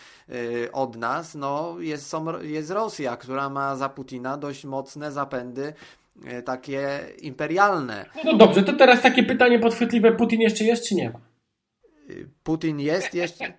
[0.72, 5.72] od nas no, jest, są, jest Rosja, która ma za Putina dość mocne zapędy
[6.44, 8.06] takie imperialne.
[8.24, 11.29] No dobrze, to teraz takie pytanie podchwytliwe, Putin jeszcze jest czy nie ma?
[12.44, 13.52] Putin jest jeszcze.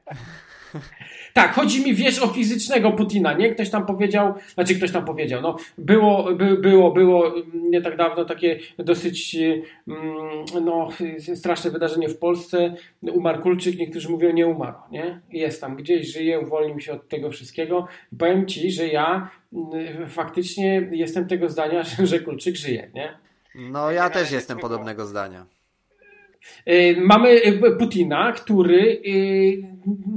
[1.33, 3.49] Tak, chodzi mi, wiesz, o fizycznego Putina, nie?
[3.49, 8.25] Ktoś tam powiedział, znaczy ktoś tam powiedział, no było, by, było, było nie tak dawno
[8.25, 9.61] takie dosyć mm,
[10.65, 10.89] no,
[11.35, 12.75] straszne wydarzenie w Polsce.
[13.01, 15.21] Umarł Kulczyk, niektórzy mówią nie umarł, nie?
[15.31, 17.87] Jest tam gdzieś, żyje, uwolnił się od tego wszystkiego.
[18.13, 23.17] I powiem Ci, że ja mm, faktycznie jestem tego zdania, że Kulczyk żyje, nie?
[23.55, 25.45] No ja też jestem podobnego zdania.
[26.67, 29.63] Y, mamy y, Putina, który y,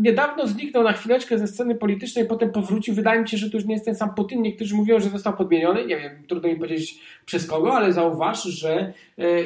[0.00, 2.94] niedawno zniknął na chwileczkę ze sceny politycznej, potem powrócił.
[2.94, 4.42] Wydaje mi się, że to już nie jest ten sam Putin.
[4.42, 5.86] Niektórzy mówią, że został podmieniony.
[5.86, 8.92] Nie wiem, trudno mi powiedzieć przez kogo, ale zauważ, że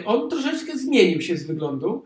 [0.06, 2.04] on troszeczkę zmienił się z wyglądu.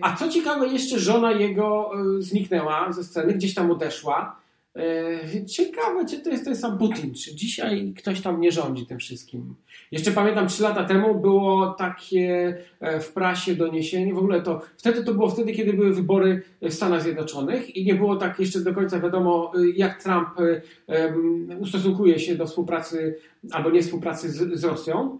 [0.00, 4.39] A co ciekawe, jeszcze żona jego zniknęła ze sceny, gdzieś tam odeszła.
[4.76, 8.98] E, ciekawe, czy to jest ten sam Putin, czy dzisiaj ktoś tam nie rządzi tym
[8.98, 9.54] wszystkim.
[9.92, 15.04] Jeszcze pamiętam, trzy lata temu było takie e, w prasie doniesienie, w ogóle to, wtedy
[15.04, 18.74] to było wtedy, kiedy były wybory w Stanach Zjednoczonych i nie było tak jeszcze do
[18.74, 20.28] końca wiadomo, e, jak Trump
[21.60, 23.16] ustosunkuje się do współpracy
[23.50, 25.18] albo nie współpracy z, z Rosją.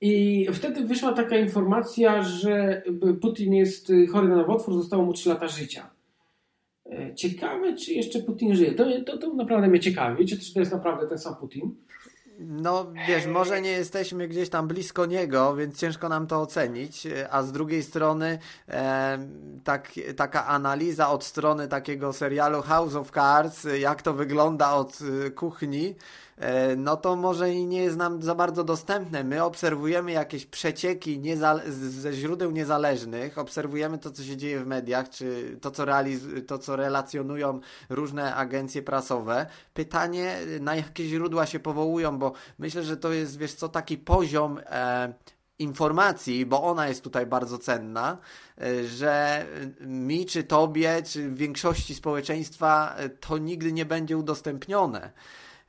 [0.00, 2.82] I wtedy wyszła taka informacja, że
[3.20, 5.95] Putin jest chory na nowotwór, zostało mu 3 lata życia.
[6.90, 8.72] E, ciekawe, czy jeszcze Putin żyje.
[8.72, 10.26] To, to, to naprawdę mnie ciekawi.
[10.26, 11.74] Czy, czy to jest naprawdę ten sam Putin?
[12.38, 17.42] No wiesz, może nie jesteśmy gdzieś tam blisko niego, więc ciężko nam to ocenić, a
[17.42, 19.18] z drugiej strony e,
[19.64, 25.30] tak, taka analiza od strony takiego serialu House of Cards, jak to wygląda od e,
[25.30, 25.94] kuchni,
[26.76, 29.24] no to może i nie jest nam za bardzo dostępne.
[29.24, 31.22] My obserwujemy jakieś przecieki
[31.68, 36.58] ze źródeł niezależnych, obserwujemy to, co się dzieje w mediach, czy to, co, realiz- to,
[36.58, 39.46] co relacjonują różne agencje prasowe.
[39.74, 44.60] Pytanie, na jakie źródła się powołują, bo myślę, że to jest, wiesz co, taki poziom
[44.66, 45.14] e,
[45.58, 48.18] informacji, bo ona jest tutaj bardzo cenna,
[48.60, 49.46] e, że
[49.80, 55.12] mi, czy tobie, czy większości społeczeństwa e, to nigdy nie będzie udostępnione.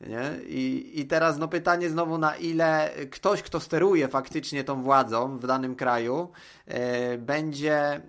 [0.02, 0.46] Nie?
[0.48, 5.48] I, I teraz no pytanie znowu, na ile ktoś, kto steruje faktycznie tą władzą w
[5.48, 6.32] danym kraju,
[6.66, 8.02] e, będzie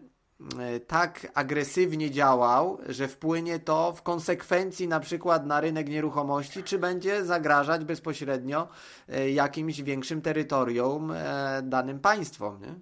[0.59, 6.79] e, tak agresywnie działał, że wpłynie to w konsekwencji na przykład na rynek nieruchomości, czy
[6.79, 8.69] będzie zagrażać bezpośrednio
[9.09, 11.13] e, jakimś większym terytorium
[11.63, 12.61] danym państwom.
[12.61, 12.75] Nie?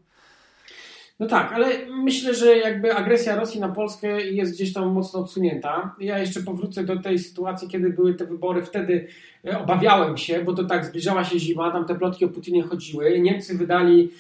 [1.21, 5.95] No tak, ale myślę, że jakby agresja Rosji na Polskę jest gdzieś tam mocno odsunięta.
[6.01, 8.63] Ja jeszcze powrócę do tej sytuacji, kiedy były te wybory.
[8.63, 9.07] Wtedy
[9.45, 13.21] e, obawiałem się, bo to tak zbliżała się zima, tam te plotki o Putinie chodziły.
[13.21, 14.11] Niemcy wydali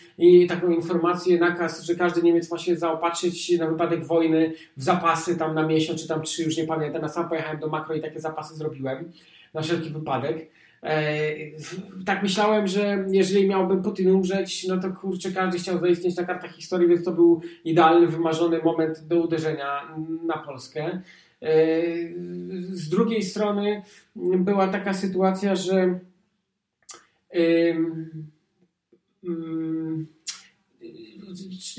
[0.48, 5.54] taką informację, nakaz, że każdy Niemiec ma się zaopatrzyć na wypadek wojny w zapasy tam
[5.54, 7.02] na miesiąc, czy tam trzy, już nie pamiętam.
[7.02, 9.12] Ja sam pojechałem do makro i takie zapasy zrobiłem
[9.54, 10.48] na wszelki wypadek.
[10.86, 11.34] E,
[12.06, 16.52] tak myślałem, że jeżeli miałby Putin umrzeć, no to kurczę, każdy chciał zaistnieć na kartach
[16.52, 21.02] historii, więc to był idealny, wymarzony moment do uderzenia na Polskę.
[21.42, 21.82] E,
[22.70, 23.82] z drugiej strony
[24.16, 26.00] była taka sytuacja, że
[27.30, 28.20] mm,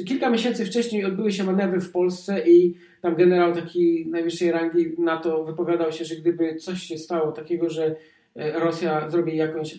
[0.08, 5.18] kilka miesięcy wcześniej odbyły się manewry w Polsce i tam generał taki najwyższej rangi na
[5.18, 7.96] to wypowiadał się, że gdyby coś się stało takiego, że
[8.38, 9.78] Rosja zrobi jakąś e,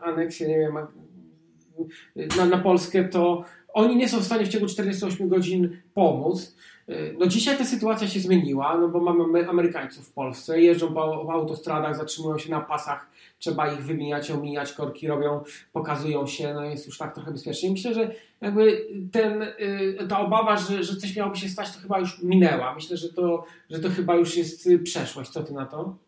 [0.00, 0.74] aneksję, nie wiem,
[2.38, 6.56] na, na Polskę, to oni nie są w stanie w ciągu 48 godzin pomóc.
[6.88, 11.24] E, no dzisiaj ta sytuacja się zmieniła, no bo mamy Amerykańców w Polsce, jeżdżą po,
[11.26, 15.40] po autostradach, zatrzymują się na pasach, trzeba ich wymijać, omijać, korki robią,
[15.72, 17.70] pokazują się, no jest już tak trochę bezpiecznie.
[17.70, 18.10] Myślę, że
[18.40, 19.46] jakby ten,
[20.08, 22.74] ta obawa, że, że coś miałoby się stać, to chyba już minęła.
[22.74, 25.30] Myślę, że to, że to chyba już jest przeszłość.
[25.30, 26.05] Co ty na to?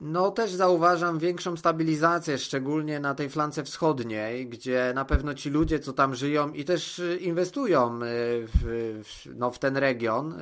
[0.00, 5.78] No też zauważam większą stabilizację, szczególnie na tej flance wschodniej, gdzie na pewno ci ludzie,
[5.78, 7.98] co tam żyją i też y, inwestują y,
[8.46, 10.34] w, no, w ten region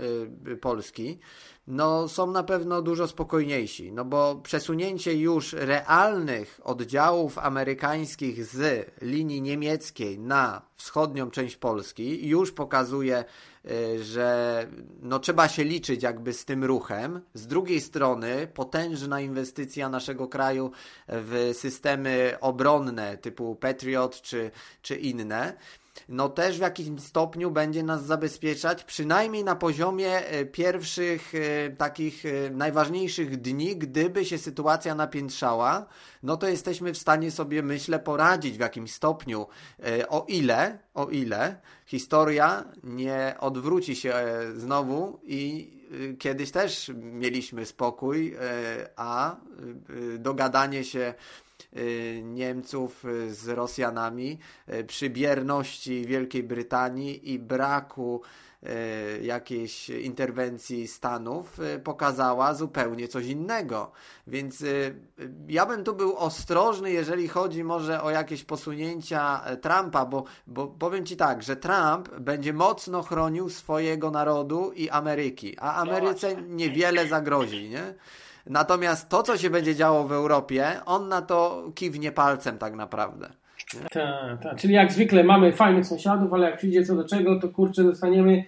[0.48, 1.18] y, Polski,
[1.66, 9.42] no są na pewno dużo spokojniejsi, no bo przesunięcie już realnych oddziałów amerykańskich z linii
[9.42, 13.24] niemieckiej na wschodnią część Polski już pokazuje
[14.00, 14.66] że
[15.02, 17.20] no, trzeba się liczyć jakby z tym ruchem.
[17.34, 20.70] Z drugiej strony potężna inwestycja naszego kraju
[21.08, 24.50] w systemy obronne typu Patriot czy,
[24.82, 25.56] czy inne
[26.08, 32.26] no też w jakimś stopniu będzie nas zabezpieczać, przynajmniej na poziomie e, pierwszych e, takich
[32.26, 35.86] e, najważniejszych dni, gdyby się sytuacja napiętrzała,
[36.22, 39.46] no to jesteśmy w stanie sobie, myślę, poradzić w jakimś stopniu,
[40.08, 44.14] o ile, o ile historia nie odwróci się
[44.56, 45.72] znowu i
[46.18, 48.36] kiedyś też mieliśmy spokój,
[48.96, 49.36] a
[50.18, 51.14] dogadanie się
[52.22, 54.38] Niemców y, z Rosjanami,
[54.68, 58.22] y, przy bierności Wielkiej Brytanii i braku
[59.22, 63.92] jakiejś interwencji Stanów pokazała zupełnie coś innego.
[64.26, 64.64] Więc
[65.48, 71.06] ja bym tu był ostrożny, jeżeli chodzi może o jakieś posunięcia Trumpa, bo, bo powiem
[71.06, 77.68] Ci tak, że Trump będzie mocno chronił swojego narodu i Ameryki, a Ameryce niewiele zagrozi,
[77.68, 77.94] nie?
[78.48, 83.30] Natomiast to, co się będzie działo w Europie, on na to kiwnie palcem tak naprawdę.
[83.92, 84.56] Tak, tak.
[84.56, 88.44] Czyli jak zwykle mamy fajnych sąsiadów, ale jak przyjdzie co do czego, to kurczę zostaniemy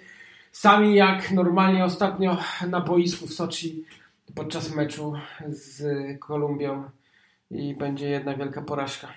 [0.53, 2.37] sami jak normalnie ostatnio
[2.69, 3.85] na boisku w Soczi
[4.35, 5.13] podczas meczu
[5.49, 5.85] z
[6.21, 6.85] Kolumbią
[7.51, 9.09] i będzie jedna wielka porażka.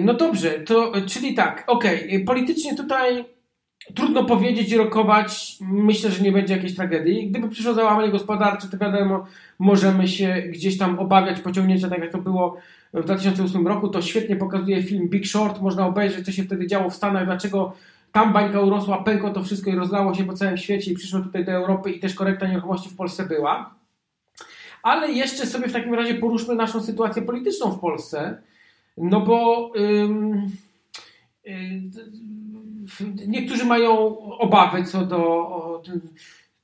[0.00, 2.24] No dobrze, to czyli tak, okej, okay.
[2.24, 3.24] politycznie tutaj
[3.94, 5.56] Trudno powiedzieć i rokować.
[5.60, 7.30] Myślę, że nie będzie jakiejś tragedii.
[7.30, 9.26] Gdyby przyszło załamanie gospodarcze, to wiadomo,
[9.58, 12.56] możemy się gdzieś tam obawiać pociągnięcia, tak jak to było
[12.94, 13.88] w 2008 roku.
[13.88, 15.60] To świetnie pokazuje film Big Short.
[15.60, 17.72] Można obejrzeć, co się wtedy działo w Stanach, dlaczego
[18.12, 21.44] tam bańka urosła, pękło to wszystko i rozlało się po całym świecie i przyszło tutaj
[21.44, 23.74] do Europy i też korekta nieruchomości w Polsce była.
[24.82, 28.38] Ale jeszcze sobie w takim razie poruszmy naszą sytuację polityczną w Polsce.
[28.96, 29.70] No bo.
[29.76, 30.50] Ym,
[33.26, 35.82] niektórzy mają obawy co do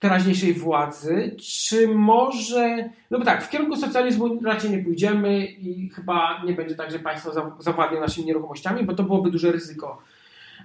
[0.03, 1.37] teraźniejszej władzy.
[1.41, 2.91] Czy może.
[3.11, 6.99] No bo tak, w kierunku socjalizmu raczej nie pójdziemy i chyba nie będzie tak, że
[6.99, 10.03] państwo zawładnie naszymi nieruchomościami, bo to byłoby duże ryzyko.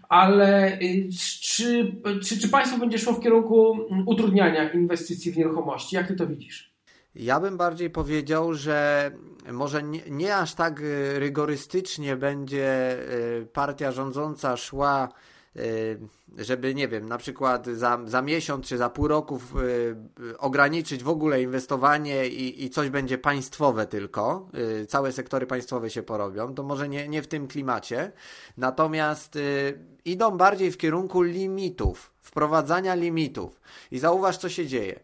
[0.09, 1.09] Ale y,
[1.41, 5.95] czy, czy, czy państwo będzie szło w kierunku utrudniania inwestycji w nieruchomości?
[5.95, 6.73] Jak ty to widzisz?
[7.15, 9.11] Ja bym bardziej powiedział, że
[9.51, 10.81] może nie, nie, aż tak
[11.15, 12.97] rygorystycznie będzie
[13.41, 15.36] y, partia rządząca szła Y,
[16.37, 19.39] żeby, nie wiem, na przykład za, za miesiąc czy za pół roku
[20.19, 24.49] y, ograniczyć w ogóle inwestowanie i, i coś będzie państwowe tylko,
[24.81, 28.11] y, całe sektory państwowe się porobią, to może nie, nie w tym klimacie.
[28.57, 29.37] Natomiast
[30.05, 33.61] idą bardziej w kierunku limitów, wprowadzania limitów.
[33.91, 34.99] I zauważ, co się dzieje.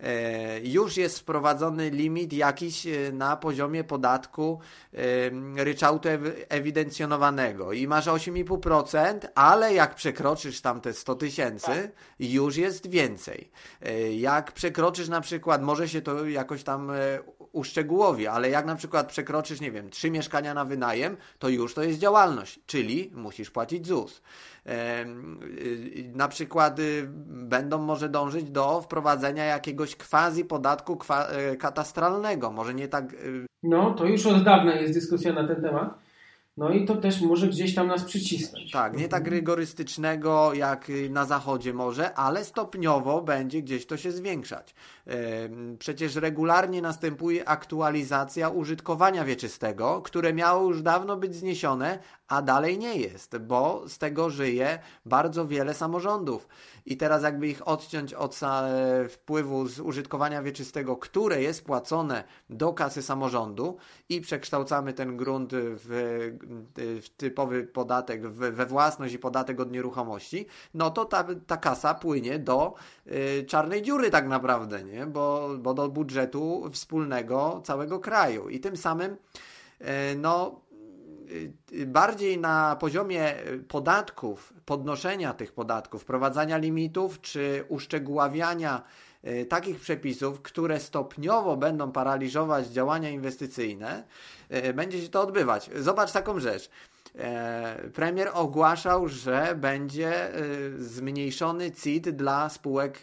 [0.00, 4.60] E, już jest wprowadzony limit jakiś e, na poziomie podatku
[4.94, 6.08] e, ryczałtu
[6.48, 13.50] ewidencjonowanego i masz 8,5%, ale jak przekroczysz tam te 100 tysięcy, już jest więcej.
[14.18, 16.92] Jak przekroczysz na przykład, może się to jakoś tam
[17.56, 21.82] uszczegółowi, ale jak na przykład przekroczysz, nie wiem, trzy mieszkania na wynajem, to już to
[21.82, 24.22] jest działalność, czyli musisz płacić ZUS.
[24.66, 24.70] Y,
[26.14, 32.52] na przykład y, będą może dążyć do wprowadzenia jakiegoś quasi podatku e, katastralnego.
[32.52, 33.12] Może nie tak.
[33.12, 36.05] Y, no, to już od dawna jest dyskusja na ten temat.
[36.56, 38.70] No i to też może gdzieś tam nas przycisnąć.
[38.70, 44.74] Tak, nie tak rygorystycznego jak na zachodzie może, ale stopniowo będzie gdzieś to się zwiększać.
[45.78, 51.98] Przecież regularnie następuje aktualizacja użytkowania wieczystego, które miało już dawno być zniesione,
[52.28, 56.48] a dalej nie jest, bo z tego żyje bardzo wiele samorządów.
[56.86, 58.40] I teraz jakby ich odciąć od
[59.08, 63.76] wpływu z użytkowania wieczystego, które jest płacone do kasy samorządu
[64.08, 65.88] i przekształcamy ten grunt w,
[66.76, 71.94] w typowy podatek, w, we własność i podatek od nieruchomości, no to ta, ta kasa
[71.94, 72.74] płynie do
[73.06, 75.06] y, czarnej dziury tak naprawdę, nie?
[75.06, 78.48] Bo, bo do budżetu wspólnego całego kraju.
[78.48, 79.12] I tym samym
[79.80, 79.84] y,
[80.16, 80.60] no
[81.86, 83.34] bardziej na poziomie
[83.68, 88.82] podatków, podnoszenia tych podatków, wprowadzania limitów czy uszczegóławiania
[89.24, 94.04] y, takich przepisów, które stopniowo będą paraliżować działania inwestycyjne,
[94.68, 95.70] y, będzie się to odbywać.
[95.76, 96.70] Zobacz taką rzecz.
[97.18, 100.42] E, premier ogłaszał, że będzie e,
[100.78, 103.00] zmniejszony CIT dla spółek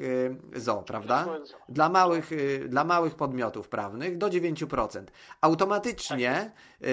[0.55, 1.27] e, ZO, prawda?
[1.69, 2.29] Dla małych,
[2.67, 5.03] dla małych podmiotów prawnych do 9%.
[5.41, 6.83] Automatycznie tak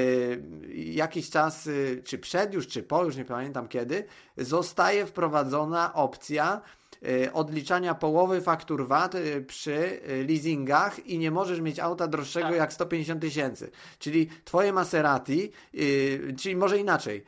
[0.75, 1.69] jakiś czas,
[2.05, 4.05] czy przed już, czy po, już nie pamiętam kiedy,
[4.37, 6.61] zostaje wprowadzona opcja
[7.33, 9.73] odliczania połowy faktur VAT y, przy
[10.11, 12.57] y, leasingach i nie możesz mieć auta droższego tak.
[12.57, 13.71] jak 150 tysięcy.
[13.99, 15.53] Czyli twoje Maserati,
[16.39, 17.25] czyli może inaczej,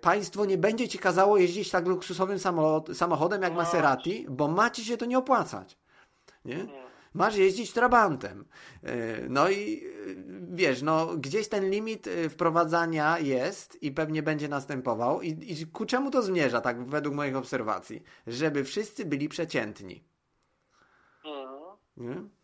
[0.00, 2.38] państwo nie będzie ci kazało jeździć tak luksusowym
[2.94, 3.58] samochodem jak no.
[3.58, 5.78] Maserati, bo ma ci się to nie opłacać.
[6.44, 6.66] Nie?
[7.14, 8.44] Masz jeździć trabantem.
[8.82, 9.88] E, no i e,
[10.50, 15.22] wiesz, no gdzieś ten limit e, wprowadzania jest i pewnie będzie następował.
[15.22, 18.02] I, i ku czemu to zmierza, tak według moich obserwacji?
[18.26, 20.04] Żeby wszyscy byli przeciętni.
[21.96, 22.22] Mhm.
[22.22, 22.40] Nie?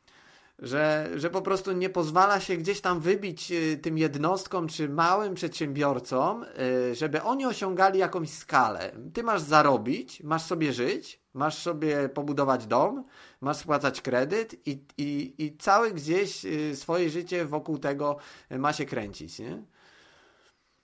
[0.58, 3.52] że, że po prostu nie pozwala się gdzieś tam wybić
[3.82, 6.44] tym jednostkom czy małym przedsiębiorcom,
[6.92, 8.92] żeby oni osiągali jakąś skalę.
[9.14, 13.04] Ty masz zarobić, masz sobie żyć, masz sobie pobudować dom,
[13.46, 18.16] masz spłacać kredyt i, i, i całe gdzieś y, swoje życie wokół tego
[18.50, 19.62] ma się kręcić, nie?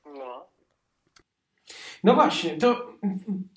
[0.04, 0.46] No.
[2.04, 2.94] No właśnie, to,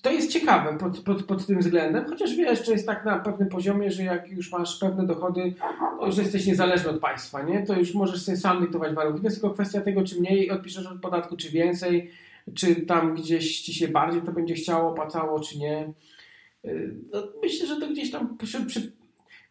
[0.02, 3.48] to jest ciekawe pod, pod, pod tym względem, chociaż wiesz, to jest tak na pewnym
[3.48, 5.54] poziomie, że jak już masz pewne dochody,
[6.00, 7.66] to już jesteś niezależny od państwa, nie?
[7.66, 9.20] To już możesz sobie sam dyktować warunki.
[9.20, 12.10] To jest tylko kwestia tego, czy mniej odpiszesz od podatku, czy więcej,
[12.54, 15.92] czy tam gdzieś ci się bardziej to będzie chciało, opłacało, czy nie.
[17.12, 18.92] No, myślę, że to gdzieś tam przy, przy...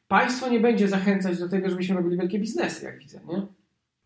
[0.07, 3.47] państwo nie będzie zachęcać do tego, żebyśmy robili wielkie biznesy, jak widzę, nie?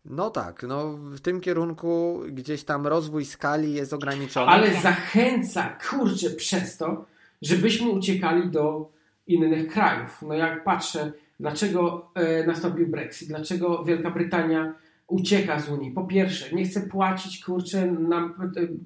[0.04, 4.46] No tak, no w tym kierunku gdzieś tam rozwój skali jest ograniczony.
[4.46, 7.06] Ale zachęca, kurczę, przez to,
[7.42, 8.92] żebyśmy uciekali do
[9.26, 10.22] innych krajów.
[10.22, 14.74] No jak patrzę, dlaczego e, nastąpił Brexit, dlaczego Wielka Brytania
[15.06, 15.90] ucieka z Unii.
[15.90, 18.34] Po pierwsze, nie chce płacić, kurczę, na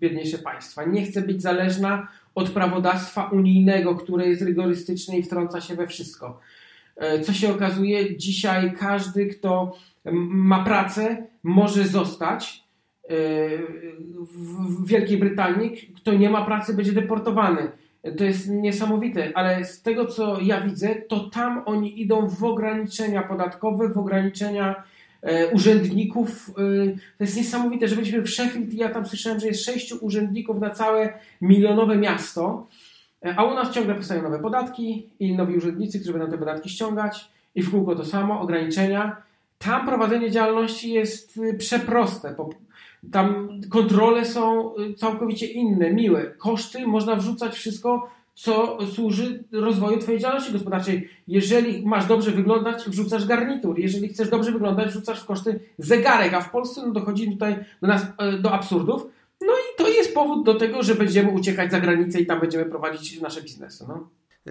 [0.00, 0.84] biedniejsze państwa.
[0.84, 6.40] Nie chce być zależna od prawodawstwa unijnego, które jest rygorystyczne i wtrąca się we wszystko.
[6.96, 9.76] E, co się okazuje, dzisiaj każdy, kto
[10.30, 12.64] ma pracę, może zostać
[13.04, 13.08] e,
[14.20, 15.92] w Wielkiej Brytanii.
[15.96, 17.70] Kto nie ma pracy, będzie deportowany.
[18.18, 23.22] To jest niesamowite, ale z tego co ja widzę, to tam oni idą w ograniczenia
[23.22, 24.93] podatkowe, w ograniczenia E,
[25.52, 26.50] urzędników.
[26.50, 26.86] E,
[27.18, 30.60] to jest niesamowite, że byliśmy w Sheffield i ja tam słyszałem, że jest sześciu urzędników
[30.60, 32.66] na całe milionowe miasto,
[33.24, 36.70] e, a u nas ciągle powstają nowe podatki i nowi urzędnicy, którzy będą te podatki
[36.70, 39.16] ściągać i w kółko to samo, ograniczenia.
[39.58, 42.34] Tam prowadzenie działalności jest przeproste.
[43.12, 46.24] Tam kontrole są całkowicie inne, miłe.
[46.38, 51.08] Koszty można wrzucać wszystko co służy rozwoju Twojej działalności gospodarczej.
[51.28, 53.78] Jeżeli masz dobrze wyglądać, wrzucasz garnitur.
[53.78, 57.88] Jeżeli chcesz dobrze wyglądać, wrzucasz w koszty zegarek, a w Polsce no, dochodzi tutaj do
[57.88, 59.06] nas e, do absurdów.
[59.40, 62.64] No i to jest powód do tego, że będziemy uciekać za granicę i tam będziemy
[62.64, 63.84] prowadzić nasze biznesy.
[63.88, 64.08] No.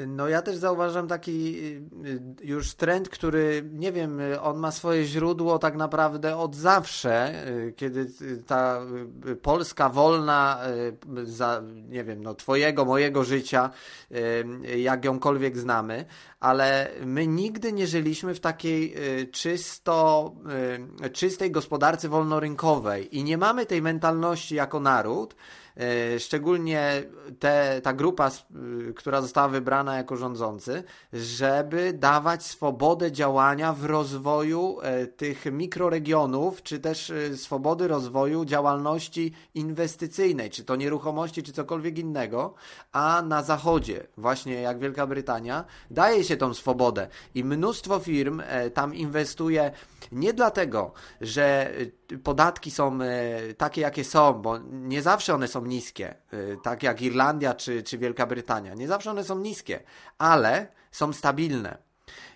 [0.07, 5.05] No ja też zauważam taki y, y, już trend, który nie wiem, on ma swoje
[5.05, 8.07] źródło tak naprawdę od zawsze, y, kiedy
[8.47, 8.81] ta
[9.41, 10.59] Polska wolna
[11.23, 13.69] za, nie wiem, no twojego, mojego życia,
[14.77, 16.05] jak jąkolwiek znamy,
[16.39, 18.95] ale my nigdy nie żyliśmy w takiej
[19.31, 20.31] czysto,
[21.13, 25.35] czystej gospodarce wolnorynkowej i nie mamy tej mentalności jako naród,
[26.19, 27.03] szczególnie
[27.39, 28.31] te, ta grupa,
[28.95, 34.77] która została wybrana jako rządzący, żeby dawać swobodę działania w rozwoju
[35.17, 42.53] tych mikroregionów, czy też swobody rozwoju działalności inwestycyjnej, czy to nieruchomości, czy cokolwiek innego,
[42.91, 47.07] a na zachodzie, właśnie jak Wielka Brytania, daje się tą swobodę.
[47.35, 48.41] I mnóstwo firm
[48.73, 49.71] tam inwestuje
[50.11, 51.73] nie dlatego, że
[52.23, 56.15] podatki są e, takie, jakie są, bo nie zawsze one są niskie, e,
[56.63, 58.73] tak jak Irlandia czy, czy Wielka Brytania.
[58.73, 59.79] Nie zawsze one są niskie,
[60.17, 61.77] ale są stabilne.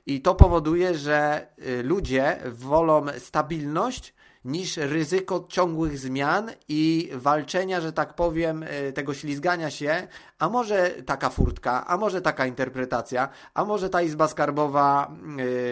[0.05, 4.13] I to powoduje, że e, ludzie wolą stabilność
[4.47, 10.07] niż ryzyko ciągłych zmian i walczenia, że tak powiem, e, tego ślizgania się,
[10.39, 15.11] a może taka furtka, a może taka interpretacja, a może ta izba skarbowa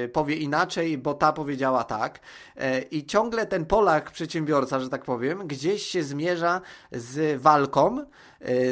[0.04, 2.20] e, powie inaczej, bo ta powiedziała tak.
[2.58, 6.62] E, I ciągle ten Polak, przedsiębiorca, że tak powiem, gdzieś się zmierza
[6.92, 8.06] z walką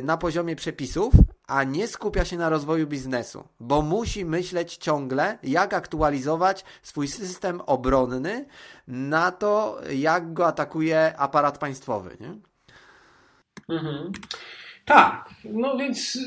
[0.04, 1.14] na poziomie przepisów,
[1.48, 7.62] a nie skupia się na rozwoju biznesu, bo musi myśleć ciągle, jak aktualizować swój system
[7.62, 8.46] obronny
[8.88, 12.18] na to, jak go atakuje aparat państwowy.
[12.20, 12.36] Nie?
[13.76, 14.12] Mhm.
[14.86, 16.18] Tak, no więc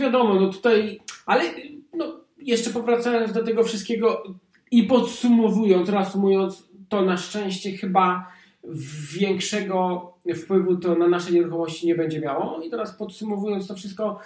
[0.00, 1.44] wiadomo, no tutaj, ale
[1.94, 4.22] no, jeszcze powracając do tego wszystkiego
[4.70, 8.32] i podsumowując, reasumując, to na szczęście chyba
[9.18, 12.62] większego wpływu to na nasze nieruchomości nie będzie miało.
[12.62, 14.18] I teraz podsumowując to wszystko,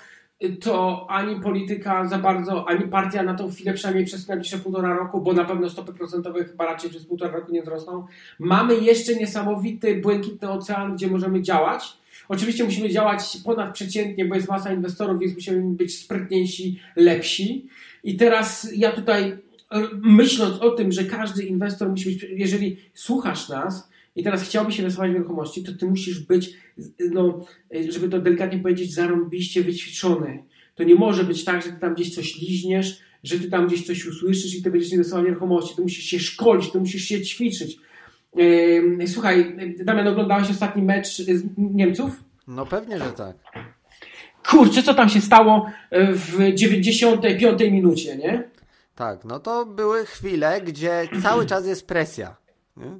[0.60, 5.20] to ani polityka za bardzo, ani partia na tą chwilę przynajmniej przez najbliższe półtora roku,
[5.20, 8.06] bo na pewno stopy procentowe chyba raczej przez półtora roku nie wzrosną.
[8.38, 11.98] Mamy jeszcze niesamowity, błękitny ocean, gdzie możemy działać.
[12.28, 17.68] Oczywiście musimy działać ponadprzeciętnie, bo jest masa inwestorów, więc musimy być sprytniejsi, lepsi.
[18.04, 19.38] I teraz ja tutaj
[19.92, 25.10] myśląc o tym, że każdy inwestor musi być, jeżeli słuchasz nas, i teraz chciałbyś inwestować
[25.10, 26.54] w nieruchomości, to ty musisz być,
[27.10, 27.46] no,
[27.88, 30.42] żeby to delikatnie powiedzieć, zarąbiście wyćwiczony.
[30.74, 33.86] To nie może być tak, że ty tam gdzieś coś liźniesz, że ty tam gdzieś
[33.86, 35.76] coś usłyszysz i ty będziesz inwestował w nieruchomości.
[35.76, 37.78] Ty musisz się szkolić, ty musisz się ćwiczyć.
[39.06, 42.24] Słuchaj, Damian, oglądałeś ostatni mecz z Niemców?
[42.48, 43.36] No pewnie, że tak.
[44.48, 45.70] Kurczę, co tam się stało
[46.14, 48.50] w 95 minucie, nie?
[48.94, 52.36] Tak, no to były chwile, gdzie cały czas jest presja.
[52.76, 52.98] Nie?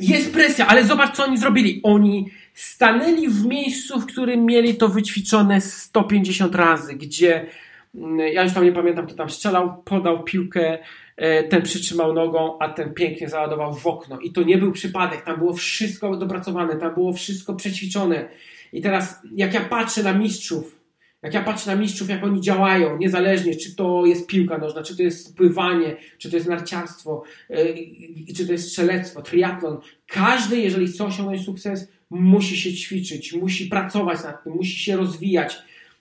[0.00, 1.80] Jest presja, ale zobacz, co oni zrobili.
[1.82, 7.46] Oni stanęli w miejscu, w którym mieli to wyćwiczone 150 razy, gdzie
[7.94, 10.78] mm, ja już tam nie pamiętam, kto tam strzelał, podał piłkę,
[11.16, 14.20] e, ten przytrzymał nogą, a ten pięknie załadował w okno.
[14.20, 18.28] I to nie był przypadek, tam było wszystko dopracowane, tam było wszystko przećwiczone.
[18.72, 20.75] I teraz, jak ja patrzę na mistrzów,
[21.22, 24.96] jak ja patrzę na mistrzów, jak oni działają, niezależnie czy to jest piłka nożna, czy
[24.96, 30.86] to jest pływanie, czy to jest narciarstwo, yy, czy to jest strzelectwo, triatlon, każdy, jeżeli
[30.86, 35.56] chce osiągnąć sukces, musi się ćwiczyć, musi pracować nad tym, musi się rozwijać.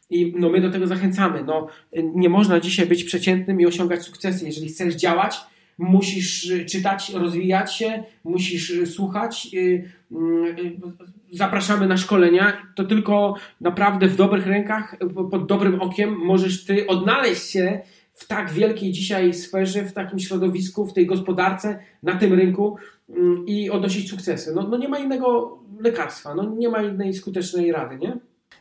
[0.09, 1.43] I no, my do tego zachęcamy.
[1.43, 1.67] No,
[2.15, 4.45] nie można dzisiaj być przeciętnym i osiągać sukcesy.
[4.45, 5.37] Jeżeli chcesz działać,
[5.77, 9.47] musisz czytać, rozwijać się, musisz słuchać.
[11.31, 12.71] Zapraszamy na szkolenia.
[12.75, 14.95] To tylko naprawdę w dobrych rękach,
[15.31, 17.81] pod dobrym okiem możesz ty odnaleźć się
[18.13, 22.77] w tak wielkiej dzisiaj sferze, w takim środowisku, w tej gospodarce, na tym rynku
[23.09, 24.53] mm, i odnosić sukcesy.
[24.55, 28.17] No, no nie ma innego lekarstwa, no nie ma innej skutecznej rady, nie?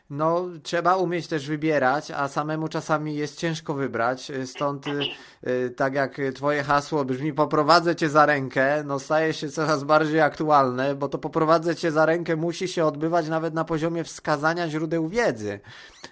[0.09, 4.31] No, trzeba umieć też wybierać, a samemu czasami jest ciężko wybrać.
[4.45, 4.85] Stąd,
[5.47, 10.21] y, tak jak Twoje hasło brzmi, poprowadzę Cię za rękę, no staje się coraz bardziej
[10.21, 15.09] aktualne, bo to poprowadzę Cię za rękę musi się odbywać nawet na poziomie wskazania źródeł
[15.09, 15.59] wiedzy.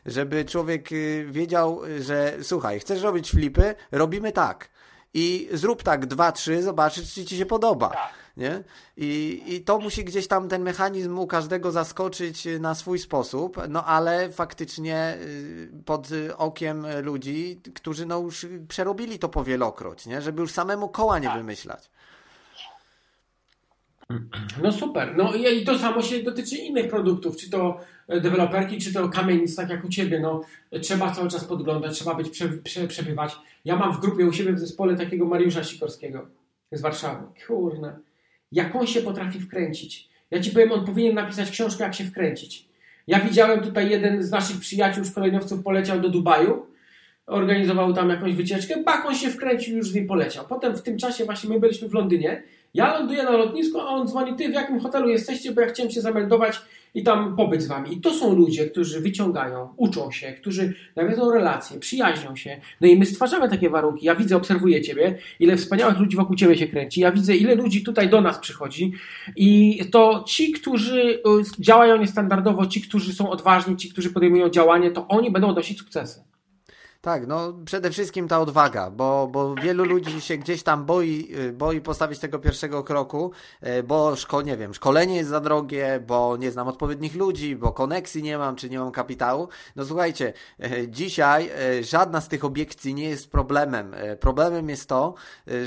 [0.06, 4.70] Żeby człowiek y, wiedział, że słuchaj, chcesz robić flipy, robimy tak.
[5.14, 7.90] I zrób tak, dwa, trzy, zobaczysz, czy Ci się podoba.
[7.90, 8.64] Tak nie?
[8.98, 13.86] I, I to musi gdzieś tam ten mechanizm u każdego zaskoczyć na swój sposób, no
[13.86, 16.08] ale faktycznie y, pod
[16.38, 20.22] okiem ludzi, którzy no już przerobili to powielokroć, nie?
[20.22, 21.38] Żeby już samemu koła nie tak.
[21.38, 21.90] wymyślać.
[24.64, 25.14] No super.
[25.18, 29.70] No i to samo się dotyczy innych produktów, czy to deweloperki, czy to kamienic, tak
[29.70, 30.20] jak u Ciebie.
[30.20, 30.42] No,
[30.82, 33.36] trzeba cały czas podglądać, trzeba być prze, prze, przebywać.
[33.66, 36.28] Ja mam w grupie u siebie w zespole takiego Mariusza Sikorskiego
[36.72, 37.24] z Warszawy.
[37.48, 38.00] Kurna
[38.54, 40.10] jak on się potrafi wkręcić.
[40.32, 42.66] Ja ci powiem, on powinien napisać książkę, jak się wkręcić.
[43.08, 46.66] Ja widziałem tutaj jeden z naszych przyjaciół, szkoleniowców poleciał do Dubaju,
[47.26, 50.46] organizował tam jakąś wycieczkę, bak, on się wkręcił, już z nim poleciał.
[50.50, 52.44] Potem w tym czasie właśnie my byliśmy w Londynie
[52.74, 55.92] Ja ląduję na lotnisku, a on dzwoni, ty w jakim hotelu jesteście, bo ja chciałem
[55.92, 56.62] się zameldować
[56.94, 57.94] i tam pobyć z wami.
[57.94, 62.62] I to są ludzie, którzy wyciągają, uczą się, którzy nawiązują relacje, przyjaźnią się.
[62.82, 64.06] No i my stwarzamy takie warunki.
[64.06, 67.02] Ja widzę, obserwuję ciebie, ile wspaniałych ludzi wokół ciebie się kręci.
[67.02, 68.92] Ja widzę, ile ludzi tutaj do nas przychodzi.
[69.36, 71.22] I to ci, którzy y,
[71.60, 76.33] działają niestandardowo, ci, którzy są odważni, ci, którzy podejmują działanie, to oni będą odnosić sukcesy.
[77.04, 81.54] Tak, no przede wszystkim ta odwaga, bo, bo wielu ludzi się gdzieś tam boi, y,
[81.54, 83.32] boi postawić tego pierwszego kroku,
[83.64, 87.72] y, bo szko, nie wiem, szkolenie jest za drogie, bo nie znam odpowiednich ludzi, bo
[87.72, 89.48] koneksji nie mam, czy nie mam kapitału.
[89.76, 90.34] No słuchajcie,
[90.64, 91.50] y, dzisiaj
[91.82, 93.96] żadna z tych obiekcji nie jest problemem.
[94.20, 95.14] Problemem jest to,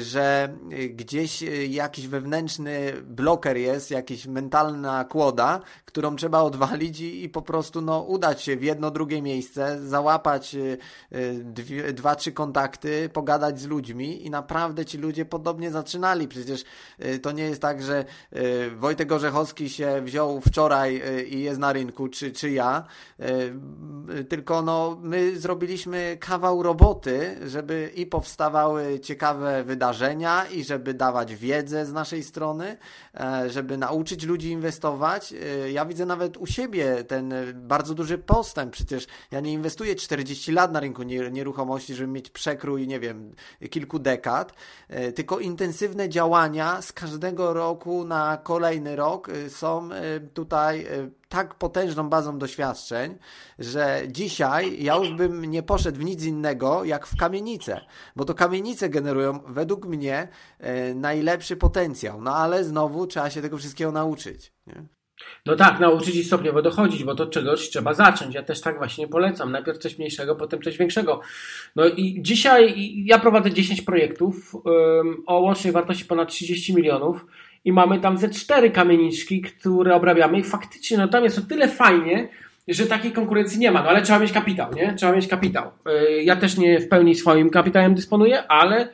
[0.03, 0.57] że
[0.89, 7.81] gdzieś jakiś wewnętrzny bloker jest, jakaś mentalna kłoda, którą trzeba odwalić i, i po prostu
[7.81, 10.57] no, udać się w jedno, drugie miejsce, załapać
[11.45, 16.29] dwie, dwa, trzy kontakty, pogadać z ludźmi i naprawdę ci ludzie podobnie zaczynali.
[16.29, 16.65] Przecież
[17.05, 18.05] y, to nie jest tak, że
[18.37, 22.85] y, Wojtek Orzechowski się wziął wczoraj y, i jest na rynku, czy, czy ja,
[24.29, 31.87] tylko no, my zrobiliśmy kawał roboty, żeby i powstawały ciekawe wydarzenia i żeby dawać wiedzę
[31.87, 32.77] z naszej strony,
[33.15, 35.35] e, żeby nauczyć ludzi inwestować.
[35.73, 38.73] Ja widzę nawet u siebie ten bardzo duży postęp.
[38.73, 41.03] Przecież ja nie inwestuję 40 lat na rynku
[41.33, 43.35] nieruchomości, żeby mieć przekrój, nie wiem,
[43.71, 44.53] kilku dekad,
[44.89, 50.87] e, tylko intensywne działania z każdego roku na kolejny rok e, są e, tutaj
[51.29, 53.19] tak potężną bazą doświadczeń,
[53.59, 57.81] że dzisiaj ja już bym nie poszedł w nic innego jak w kamienice,
[58.17, 60.29] bo to kamienice generują według mnie
[60.95, 64.53] najlepszy potencjał, no ale znowu trzeba się tego wszystkiego nauczyć.
[64.67, 64.96] Nie?
[65.47, 68.35] No tak, nauczyć i stopniowo dochodzić, bo to czegoś trzeba zacząć.
[68.35, 69.53] Ja też tak właśnie polecam.
[69.53, 71.21] Najpierw coś mniejszego, potem coś większego.
[71.77, 77.27] No i dzisiaj ja prowadzę 10 projektów um, o łącznej wartości ponad 30 milionów
[77.65, 81.69] i mamy tam ze cztery kamieniczki, które obrabiamy i faktycznie no tam jest o tyle
[81.69, 82.29] fajnie,
[82.69, 84.95] że takiej konkurencji nie ma, no ale trzeba mieć kapitał, nie?
[84.95, 85.71] Trzeba mieć kapitał.
[85.89, 88.89] Y, ja też nie w pełni swoim kapitałem dysponuję, ale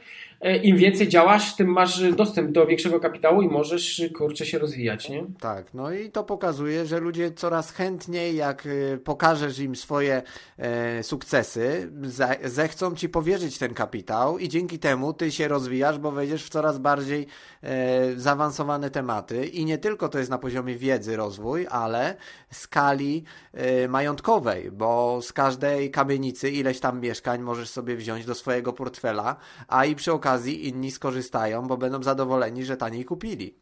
[0.63, 5.27] im więcej działasz, tym masz dostęp do większego kapitału i możesz, kurczę, się rozwijać, nie?
[5.41, 10.23] Tak, no i to pokazuje, że ludzie coraz chętniej, jak e, pokażesz im swoje
[10.59, 11.93] e, sukcesy,
[12.45, 16.79] zechcą ci powierzyć ten kapitał i dzięki temu ty się rozwijasz, bo wejdziesz w coraz
[16.79, 17.27] bardziej
[17.63, 22.17] e, zaawansowane tematy i nie tylko to jest na poziomie wiedzy rozwój, ale
[22.51, 28.73] skali e, majątkowej, bo z każdej kamienicy ileś tam mieszkań możesz sobie wziąć do swojego
[28.73, 29.37] portfela,
[29.69, 33.55] a i przy okazji okazji inni skorzystają, bo będą zadowoleni, że taniej kupili.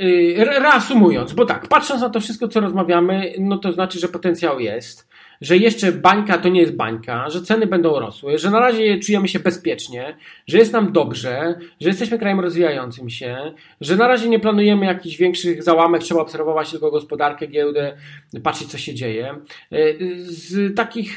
[0.00, 4.60] Y, reasumując, bo tak, patrząc na to wszystko, co rozmawiamy, no to znaczy, że potencjał
[4.60, 5.08] jest
[5.40, 9.28] że jeszcze bańka to nie jest bańka, że ceny będą rosły, że na razie czujemy
[9.28, 10.16] się bezpiecznie,
[10.46, 13.36] że jest nam dobrze, że jesteśmy krajem rozwijającym się,
[13.80, 17.96] że na razie nie planujemy jakichś większych załamek, trzeba obserwować tylko gospodarkę, giełdę,
[18.42, 19.34] patrzeć co się dzieje.
[20.16, 21.16] Z takich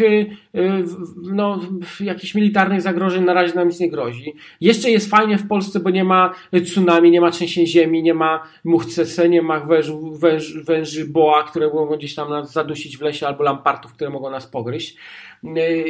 [1.24, 1.60] no,
[2.00, 4.34] jakichś militarnych zagrożeń na razie nam nic nie grozi.
[4.62, 6.34] Jeszcze jest fajnie w Polsce, bo nie ma
[6.66, 11.68] tsunami, nie ma trzęsień ziemi, nie ma muchcese, nie ma wężu, węż, węży boa, które
[11.68, 14.98] mogą gdzieś tam nas zadusić w lesie albo lampartów, które mogą nas pogryźć.
[15.44, 15.84] Y,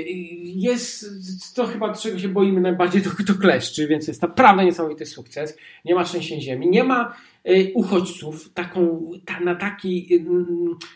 [0.45, 1.05] jest
[1.55, 5.57] to chyba czego się boimy najbardziej, to, to kleszczy, więc jest naprawdę niesamowity sukces.
[5.85, 7.15] Nie ma trzęsień ziemi, nie ma
[7.73, 10.25] uchodźców taką, ta, na, taki, y,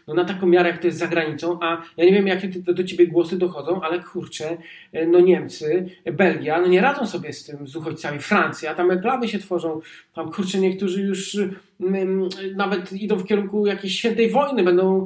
[0.08, 2.74] no na taką miarę, jak to jest za granicą, a ja nie wiem, jakie do,
[2.74, 4.58] do ciebie głosy dochodzą, ale kurczę,
[5.08, 8.20] no Niemcy, Belgia, no nie radzą sobie z tym, z uchodźcami.
[8.20, 9.82] Francja, tam reklamy się tworzą,
[10.16, 11.38] tam kurczę, niektórzy już
[12.56, 15.06] nawet idą w kierunku jakiejś świętej wojny, będą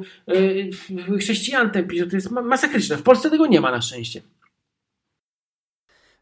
[1.18, 2.96] chrześcijan tępić, to jest masakryczne.
[2.96, 4.22] W Polsce tego nie ma na szczęście.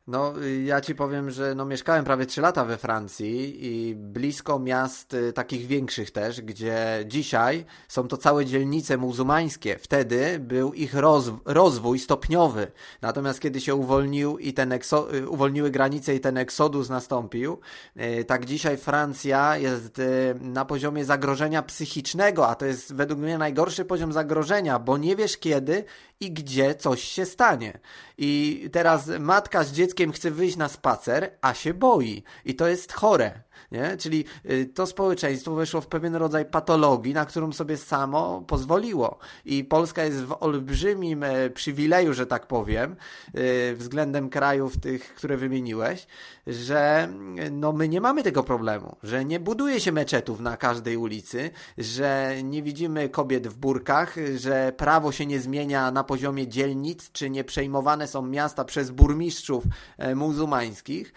[0.06, 0.34] No,
[0.64, 5.32] ja ci powiem, że no, mieszkałem prawie 3 lata we Francji i blisko miast y,
[5.32, 9.78] takich większych też, gdzie dzisiaj są to całe dzielnice muzułmańskie.
[9.78, 12.72] Wtedy był ich roz, rozwój stopniowy.
[13.02, 17.58] Natomiast kiedy się uwolnił i ten y, uwolniły granice i ten eksodus nastąpił,
[17.96, 20.00] y, tak dzisiaj Francja jest
[20.40, 25.38] na poziomie zagrożenia psychicznego, a to jest według mnie najgorszy poziom zagrożenia, bo nie wiesz
[25.38, 25.84] kiedy
[26.20, 27.78] i gdzie coś się stanie.
[28.18, 32.22] I teraz matka z dzieckiem chce wyjść na spacer, a się boi.
[32.44, 33.45] I to jest chore.
[33.72, 33.96] Nie?
[33.96, 39.18] Czyli y, to społeczeństwo weszło w pewien rodzaj patologii, na którą sobie samo pozwoliło.
[39.44, 42.96] I Polska jest w olbrzymim e, przywileju, że tak powiem,
[43.34, 46.06] y, względem krajów tych, które wymieniłeś,
[46.46, 47.08] że
[47.50, 52.36] no, my nie mamy tego problemu, że nie buduje się meczetów na każdej ulicy, że
[52.44, 57.44] nie widzimy kobiet w burkach, że prawo się nie zmienia na poziomie dzielnic, czy nie
[57.44, 59.64] przejmowane są miasta przez burmistrzów
[59.98, 61.12] e, muzułmańskich,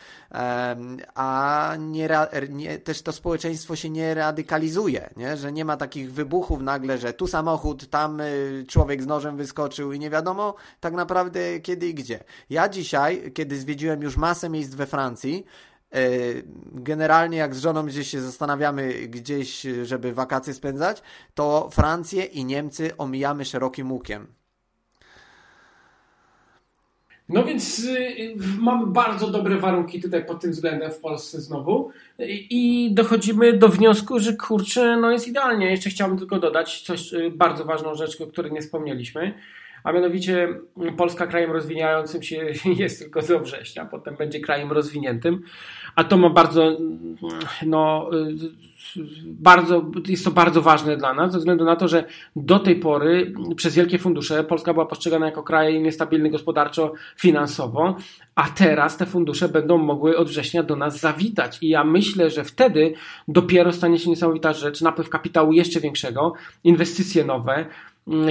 [1.15, 2.09] a nie,
[2.47, 5.37] nie, też to społeczeństwo się nie radykalizuje, nie?
[5.37, 9.93] że nie ma takich wybuchów nagle, że tu samochód, tam y, człowiek z nożem wyskoczył
[9.93, 12.23] i nie wiadomo tak naprawdę kiedy i gdzie.
[12.49, 15.45] Ja dzisiaj, kiedy zwiedziłem już masę miejsc we Francji,
[15.95, 21.01] y, generalnie jak z żoną gdzieś się zastanawiamy gdzieś, żeby wakacje spędzać,
[21.33, 24.38] to Francję i Niemcy omijamy szerokim łukiem.
[27.29, 31.91] No więc y, mamy bardzo dobre warunki tutaj pod tym względem w Polsce znowu.
[32.49, 35.71] I dochodzimy do wniosku, że kurczę, no jest idealnie.
[35.71, 39.33] Jeszcze chciałbym tylko dodać coś, y, bardzo ważną rzecz, o której nie wspomnieliśmy,
[39.83, 40.47] a mianowicie
[40.97, 42.45] Polska krajem rozwijającym się
[42.77, 45.41] jest tylko do września, potem będzie krajem rozwiniętym,
[45.95, 46.77] a to ma bardzo,
[47.65, 48.09] no,
[49.25, 52.03] bardzo, jest to bardzo ważne dla nas, ze względu na to, że
[52.35, 57.97] do tej pory przez wielkie fundusze Polska była postrzegana jako kraj niestabilny gospodarczo, finansowo,
[58.35, 61.57] a teraz te fundusze będą mogły od września do nas zawitać.
[61.61, 62.93] I ja myślę, że wtedy
[63.27, 67.65] dopiero stanie się niesamowita rzecz, napływ kapitału jeszcze większego, inwestycje nowe,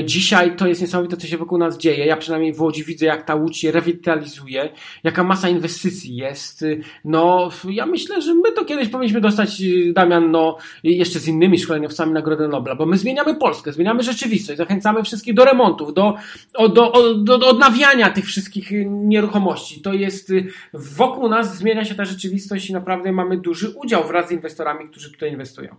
[0.05, 2.07] Dzisiaj to jest niesamowite, co się wokół nas dzieje.
[2.07, 4.73] Ja przynajmniej w Łodzi widzę, jak ta Łódź się rewitalizuje,
[5.05, 6.65] jaka masa inwestycji jest.
[7.05, 9.63] No, ja myślę, że my to kiedyś powinniśmy dostać,
[9.93, 15.03] Damian, no, jeszcze z innymi szkoleniowcami Nagrodę Nobla, bo my zmieniamy Polskę, zmieniamy rzeczywistość, zachęcamy
[15.03, 16.15] wszystkich do remontów, do,
[16.59, 19.81] do, do, do odnawiania tych wszystkich nieruchomości.
[19.81, 20.33] To jest,
[20.75, 25.13] wokół nas zmienia się ta rzeczywistość i naprawdę mamy duży udział wraz z inwestorami, którzy
[25.13, 25.77] tutaj inwestują.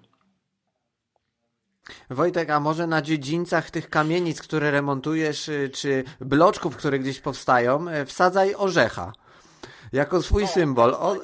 [2.10, 7.88] Wojtek, a może na dziedzińcach tych kamienic, które remontujesz, y, czy bloczków, które gdzieś powstają,
[7.88, 9.14] y, wsadzaj orzecha.
[9.94, 10.96] Jako swój symbol.
[11.00, 11.20] Od,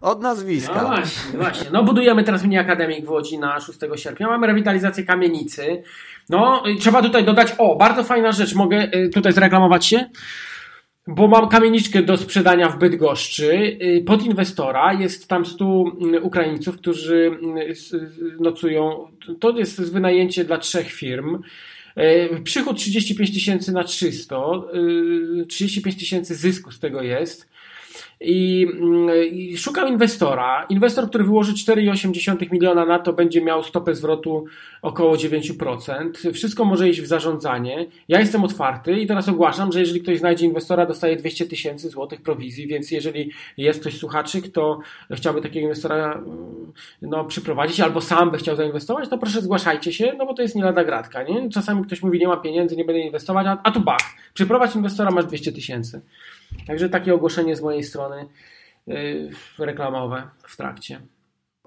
[0.00, 0.82] od nazwiska.
[0.82, 1.66] No właśnie, właśnie.
[1.72, 4.26] No budujemy teraz mini akademik w Łodzi na 6 sierpnia.
[4.26, 5.82] Mamy rewitalizację kamienicy.
[6.28, 8.54] No, trzeba tutaj dodać, o, bardzo fajna rzecz.
[8.54, 10.10] Mogę y, tutaj zreklamować się?
[11.08, 14.92] Bo mam kamieniczkę do sprzedania w Bydgoszczy y, pod inwestora.
[14.92, 15.84] Jest tam 100
[16.14, 17.30] y, Ukraińców, którzy
[17.94, 19.08] y, nocują.
[19.40, 21.38] To jest wynajęcie dla trzech firm.
[22.44, 24.36] Przychód 35 tysięcy na 300.
[25.48, 27.48] 35 tysięcy zysku z tego jest.
[28.20, 28.66] I,
[29.32, 30.66] I, szukam inwestora.
[30.68, 34.44] Inwestor, który wyłoży 4,8 miliona na to, będzie miał stopę zwrotu
[34.82, 36.32] około 9%.
[36.32, 37.86] Wszystko może iść w zarządzanie.
[38.08, 42.22] Ja jestem otwarty i teraz ogłaszam, że jeżeli ktoś znajdzie inwestora, dostaje 200 tysięcy złotych
[42.22, 44.78] prowizji, więc jeżeli jest ktoś słuchaczy, kto
[45.10, 50.12] chciałby takiego inwestora mm, no, przyprowadzić albo sam by chciał zainwestować, to proszę zgłaszajcie się,
[50.18, 51.22] no bo to jest nie lada gratka.
[51.22, 51.50] Nie?
[51.50, 55.10] Czasami ktoś mówi, nie ma pieniędzy, nie będę inwestować, a, a tu bach, przyprowadź inwestora,
[55.10, 56.00] masz 200 tysięcy.
[56.66, 58.28] Także takie ogłoszenie z mojej strony
[58.86, 61.00] yy, reklamowe w trakcie.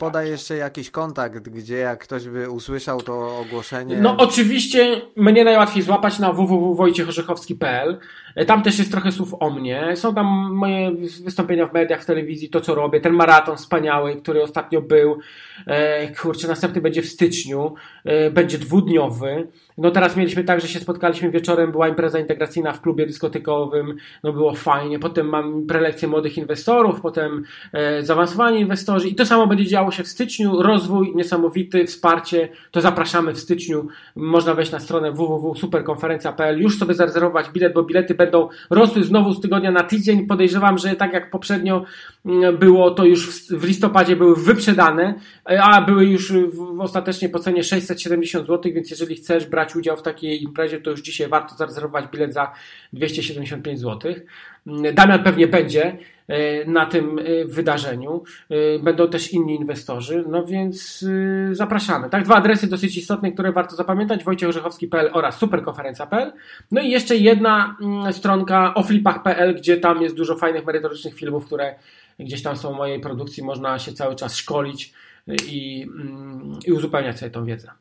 [0.02, 3.98] Podaj jeszcze jakiś kontakt, gdzie jak ktoś by usłyszał to ogłoszenie.
[3.98, 8.00] No oczywiście mnie najłatwiej złapać na www.wojciechorzechowski.pl.
[8.48, 9.96] Tam też jest trochę słów o mnie.
[9.96, 10.92] Są tam moje
[11.24, 13.02] wystąpienia w mediach, w telewizji, to co robię.
[13.02, 15.20] Ten maraton wspaniały, który ostatnio był.
[15.68, 17.74] E, kurczę, następny będzie w styczniu.
[18.06, 19.48] E, będzie dwudniowy.
[19.78, 24.34] No teraz mieliśmy tak, że się spotkaliśmy wieczorem, była impreza integracyjna w klubie dyskotykowym, no
[24.34, 25.00] było fajnie.
[25.00, 30.04] Potem mam prelekcje młodych inwestorów, potem e, zaawansowani inwestorzy i to samo będzie działo się
[30.04, 30.62] w styczniu.
[30.62, 32.50] Rozwój niesamowity, wsparcie.
[32.72, 33.88] To zapraszamy w styczniu.
[34.16, 39.42] Można wejść na stronę www.superkonferencja.pl, już sobie zarezerwować bilet, bo bilety będą rosły znowu z
[39.42, 40.28] tygodnia na tydzień.
[40.28, 41.86] Podejrzewam, że tak jak poprzednio
[42.26, 45.14] mm, było, to już w listopadzie były wyprzedane,
[45.50, 46.34] e, a były już
[46.80, 51.02] ostatecznie po cenie 670 zł, więc jeżeli chcesz brać udział w takiej imprezie, to już
[51.02, 52.52] dzisiaj warto zarezerwować bilet za
[52.94, 54.14] 275 zł.
[54.68, 55.98] Mm, Damian pewnie będzie
[56.68, 58.24] na tym e, wydarzeniu.
[58.84, 61.06] Będą też inni inwestorzy, no więc
[61.52, 62.10] zapraszamy.
[62.10, 66.34] Tak, dwa adresy dosyć istotne, które warto zapamiętać: wojciechorzechowski.pl oraz superkonferencja.pl.
[66.72, 71.76] No i jeszcze jedna mm, stronka oflipach.pl, gdzie tam jest dużo fajnych, merytorycznych filmów, które
[72.20, 73.44] gdzieś tam są w mojej produkcji.
[73.44, 74.94] Można się cały czas szkolić
[75.48, 77.72] i, mm, i uzupełniać sobie tą wiedzę.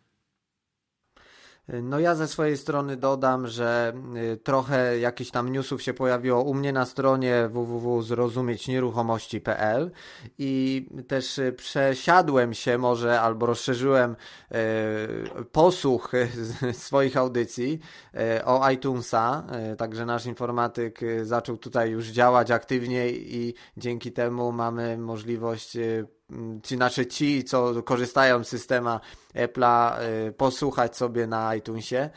[1.82, 3.92] No ja ze swojej strony dodam, że
[4.32, 9.90] y, trochę jakichś tam newsów się pojawiło u mnie na stronie www.zrozumieć-nieruchomości.pl
[10.38, 14.16] i też y, przesiadłem się może albo rozszerzyłem y,
[15.52, 16.12] posłuch
[16.72, 17.80] swoich audycji
[18.44, 19.44] o iTunesa,
[19.78, 25.76] także nasz informatyk zaczął tutaj już działać aktywniej i dzięki temu mamy możliwość
[26.62, 29.00] ci, znaczy ci, co korzystają z systema
[29.34, 29.92] Apple'a,
[30.36, 32.10] posłuchać sobie na iTunesie.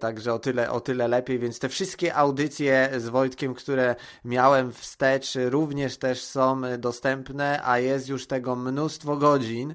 [0.00, 1.38] Także o tyle, o tyle lepiej.
[1.38, 8.08] Więc te wszystkie audycje z Wojtkiem, które miałem wstecz, również też są dostępne, a jest
[8.08, 9.74] już tego mnóstwo godzin.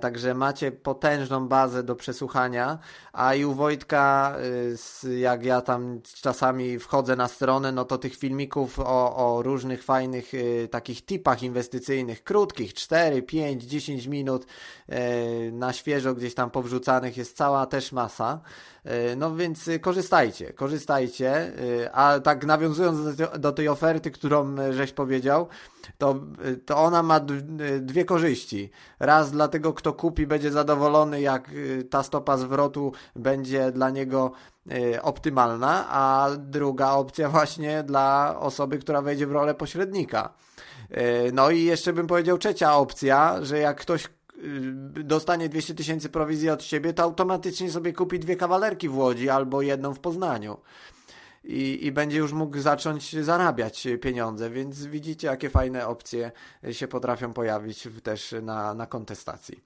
[0.00, 2.78] Także macie potężną bazę do przesłuchania.
[3.12, 4.36] A i u Wojtka,
[5.18, 10.32] jak ja tam czasami wchodzę na stronę, no to tych filmików o, o różnych fajnych
[10.70, 14.46] takich tipach inwestycyjnych, krótkich, 4, 5, 10 minut
[15.52, 18.40] na świeżo gdzieś tam powrzucanych jest cała też masa.
[19.16, 21.52] No więc korzystajcie, korzystajcie.
[21.92, 25.48] A tak nawiązując do tej oferty, którą żeś powiedział,
[25.98, 26.20] to,
[26.66, 27.20] to ona ma
[27.80, 28.70] dwie korzyści.
[29.00, 31.50] Raz dla tego, kto kupi, będzie zadowolony, jak
[31.90, 34.32] ta stopa zwrotu będzie dla niego
[35.02, 40.34] optymalna, a druga opcja właśnie dla osoby, która wejdzie w rolę pośrednika.
[41.32, 44.08] No i jeszcze bym powiedział trzecia opcja, że jak ktoś
[45.04, 49.62] dostanie 200 tysięcy prowizji od siebie, to automatycznie sobie kupi dwie kawalerki w Łodzi albo
[49.62, 50.56] jedną w Poznaniu.
[51.44, 56.32] I, I będzie już mógł zacząć zarabiać pieniądze, więc widzicie, jakie fajne opcje
[56.72, 59.60] się potrafią pojawić też na, na kontestacji.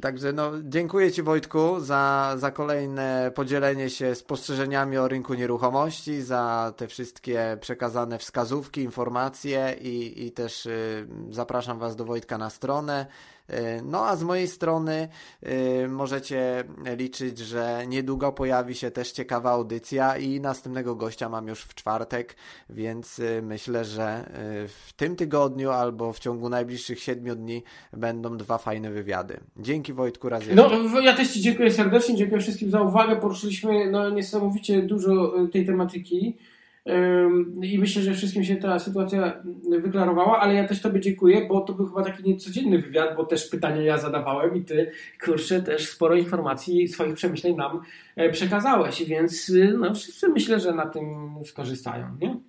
[0.00, 6.72] Także no, dziękuję Ci Wojtku za, za kolejne podzielenie się spostrzeżeniami o rynku nieruchomości, za
[6.76, 13.06] te wszystkie przekazane wskazówki, informacje i, i też y, zapraszam Was do Wojtka na stronę
[13.84, 15.08] no a z mojej strony
[15.42, 16.64] e, możecie
[16.96, 22.36] liczyć, że niedługo pojawi się też ciekawa audycja i następnego gościa mam już w czwartek,
[22.70, 24.30] więc e, myślę, że
[24.68, 27.62] w tym tygodniu albo w ciągu najbliższych siedmiu dni
[27.92, 29.40] będą dwa fajne wywiady.
[29.56, 30.68] Dzięki Wojtku raz jeszcze.
[30.92, 33.16] No ja też Ci dziękuję serdecznie, dziękuję wszystkim za uwagę.
[33.16, 36.36] Poruszyliśmy no, niesamowicie dużo tej tematyki.
[37.62, 39.42] I myślę, że wszystkim się ta sytuacja
[39.80, 43.48] wyklarowała, ale ja też Tobie dziękuję, bo to był chyba taki niecodzienny wywiad, bo też
[43.48, 44.90] pytania ja zadawałem i Ty,
[45.24, 47.80] kurczę, też sporo informacji i swoich przemyśleń nam
[48.16, 51.04] e, przekazałeś, więc y, no, wszyscy myślę, że na tym
[51.44, 52.40] skorzystają, nie?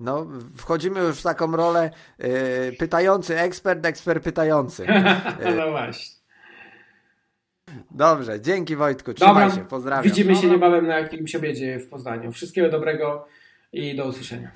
[0.00, 2.28] No, wchodzimy już w taką rolę yy,
[2.78, 4.86] pytający ekspert, ekspert pytający.
[5.56, 6.21] no właśnie.
[7.94, 10.04] Dobrze, dzięki Wojtku, trzymaj Dobra, się, pozdrawiam.
[10.04, 12.32] Widzimy się niebawem na jakimś obiedzie w Poznaniu.
[12.32, 13.26] Wszystkiego dobrego
[13.72, 14.50] i do usłyszenia.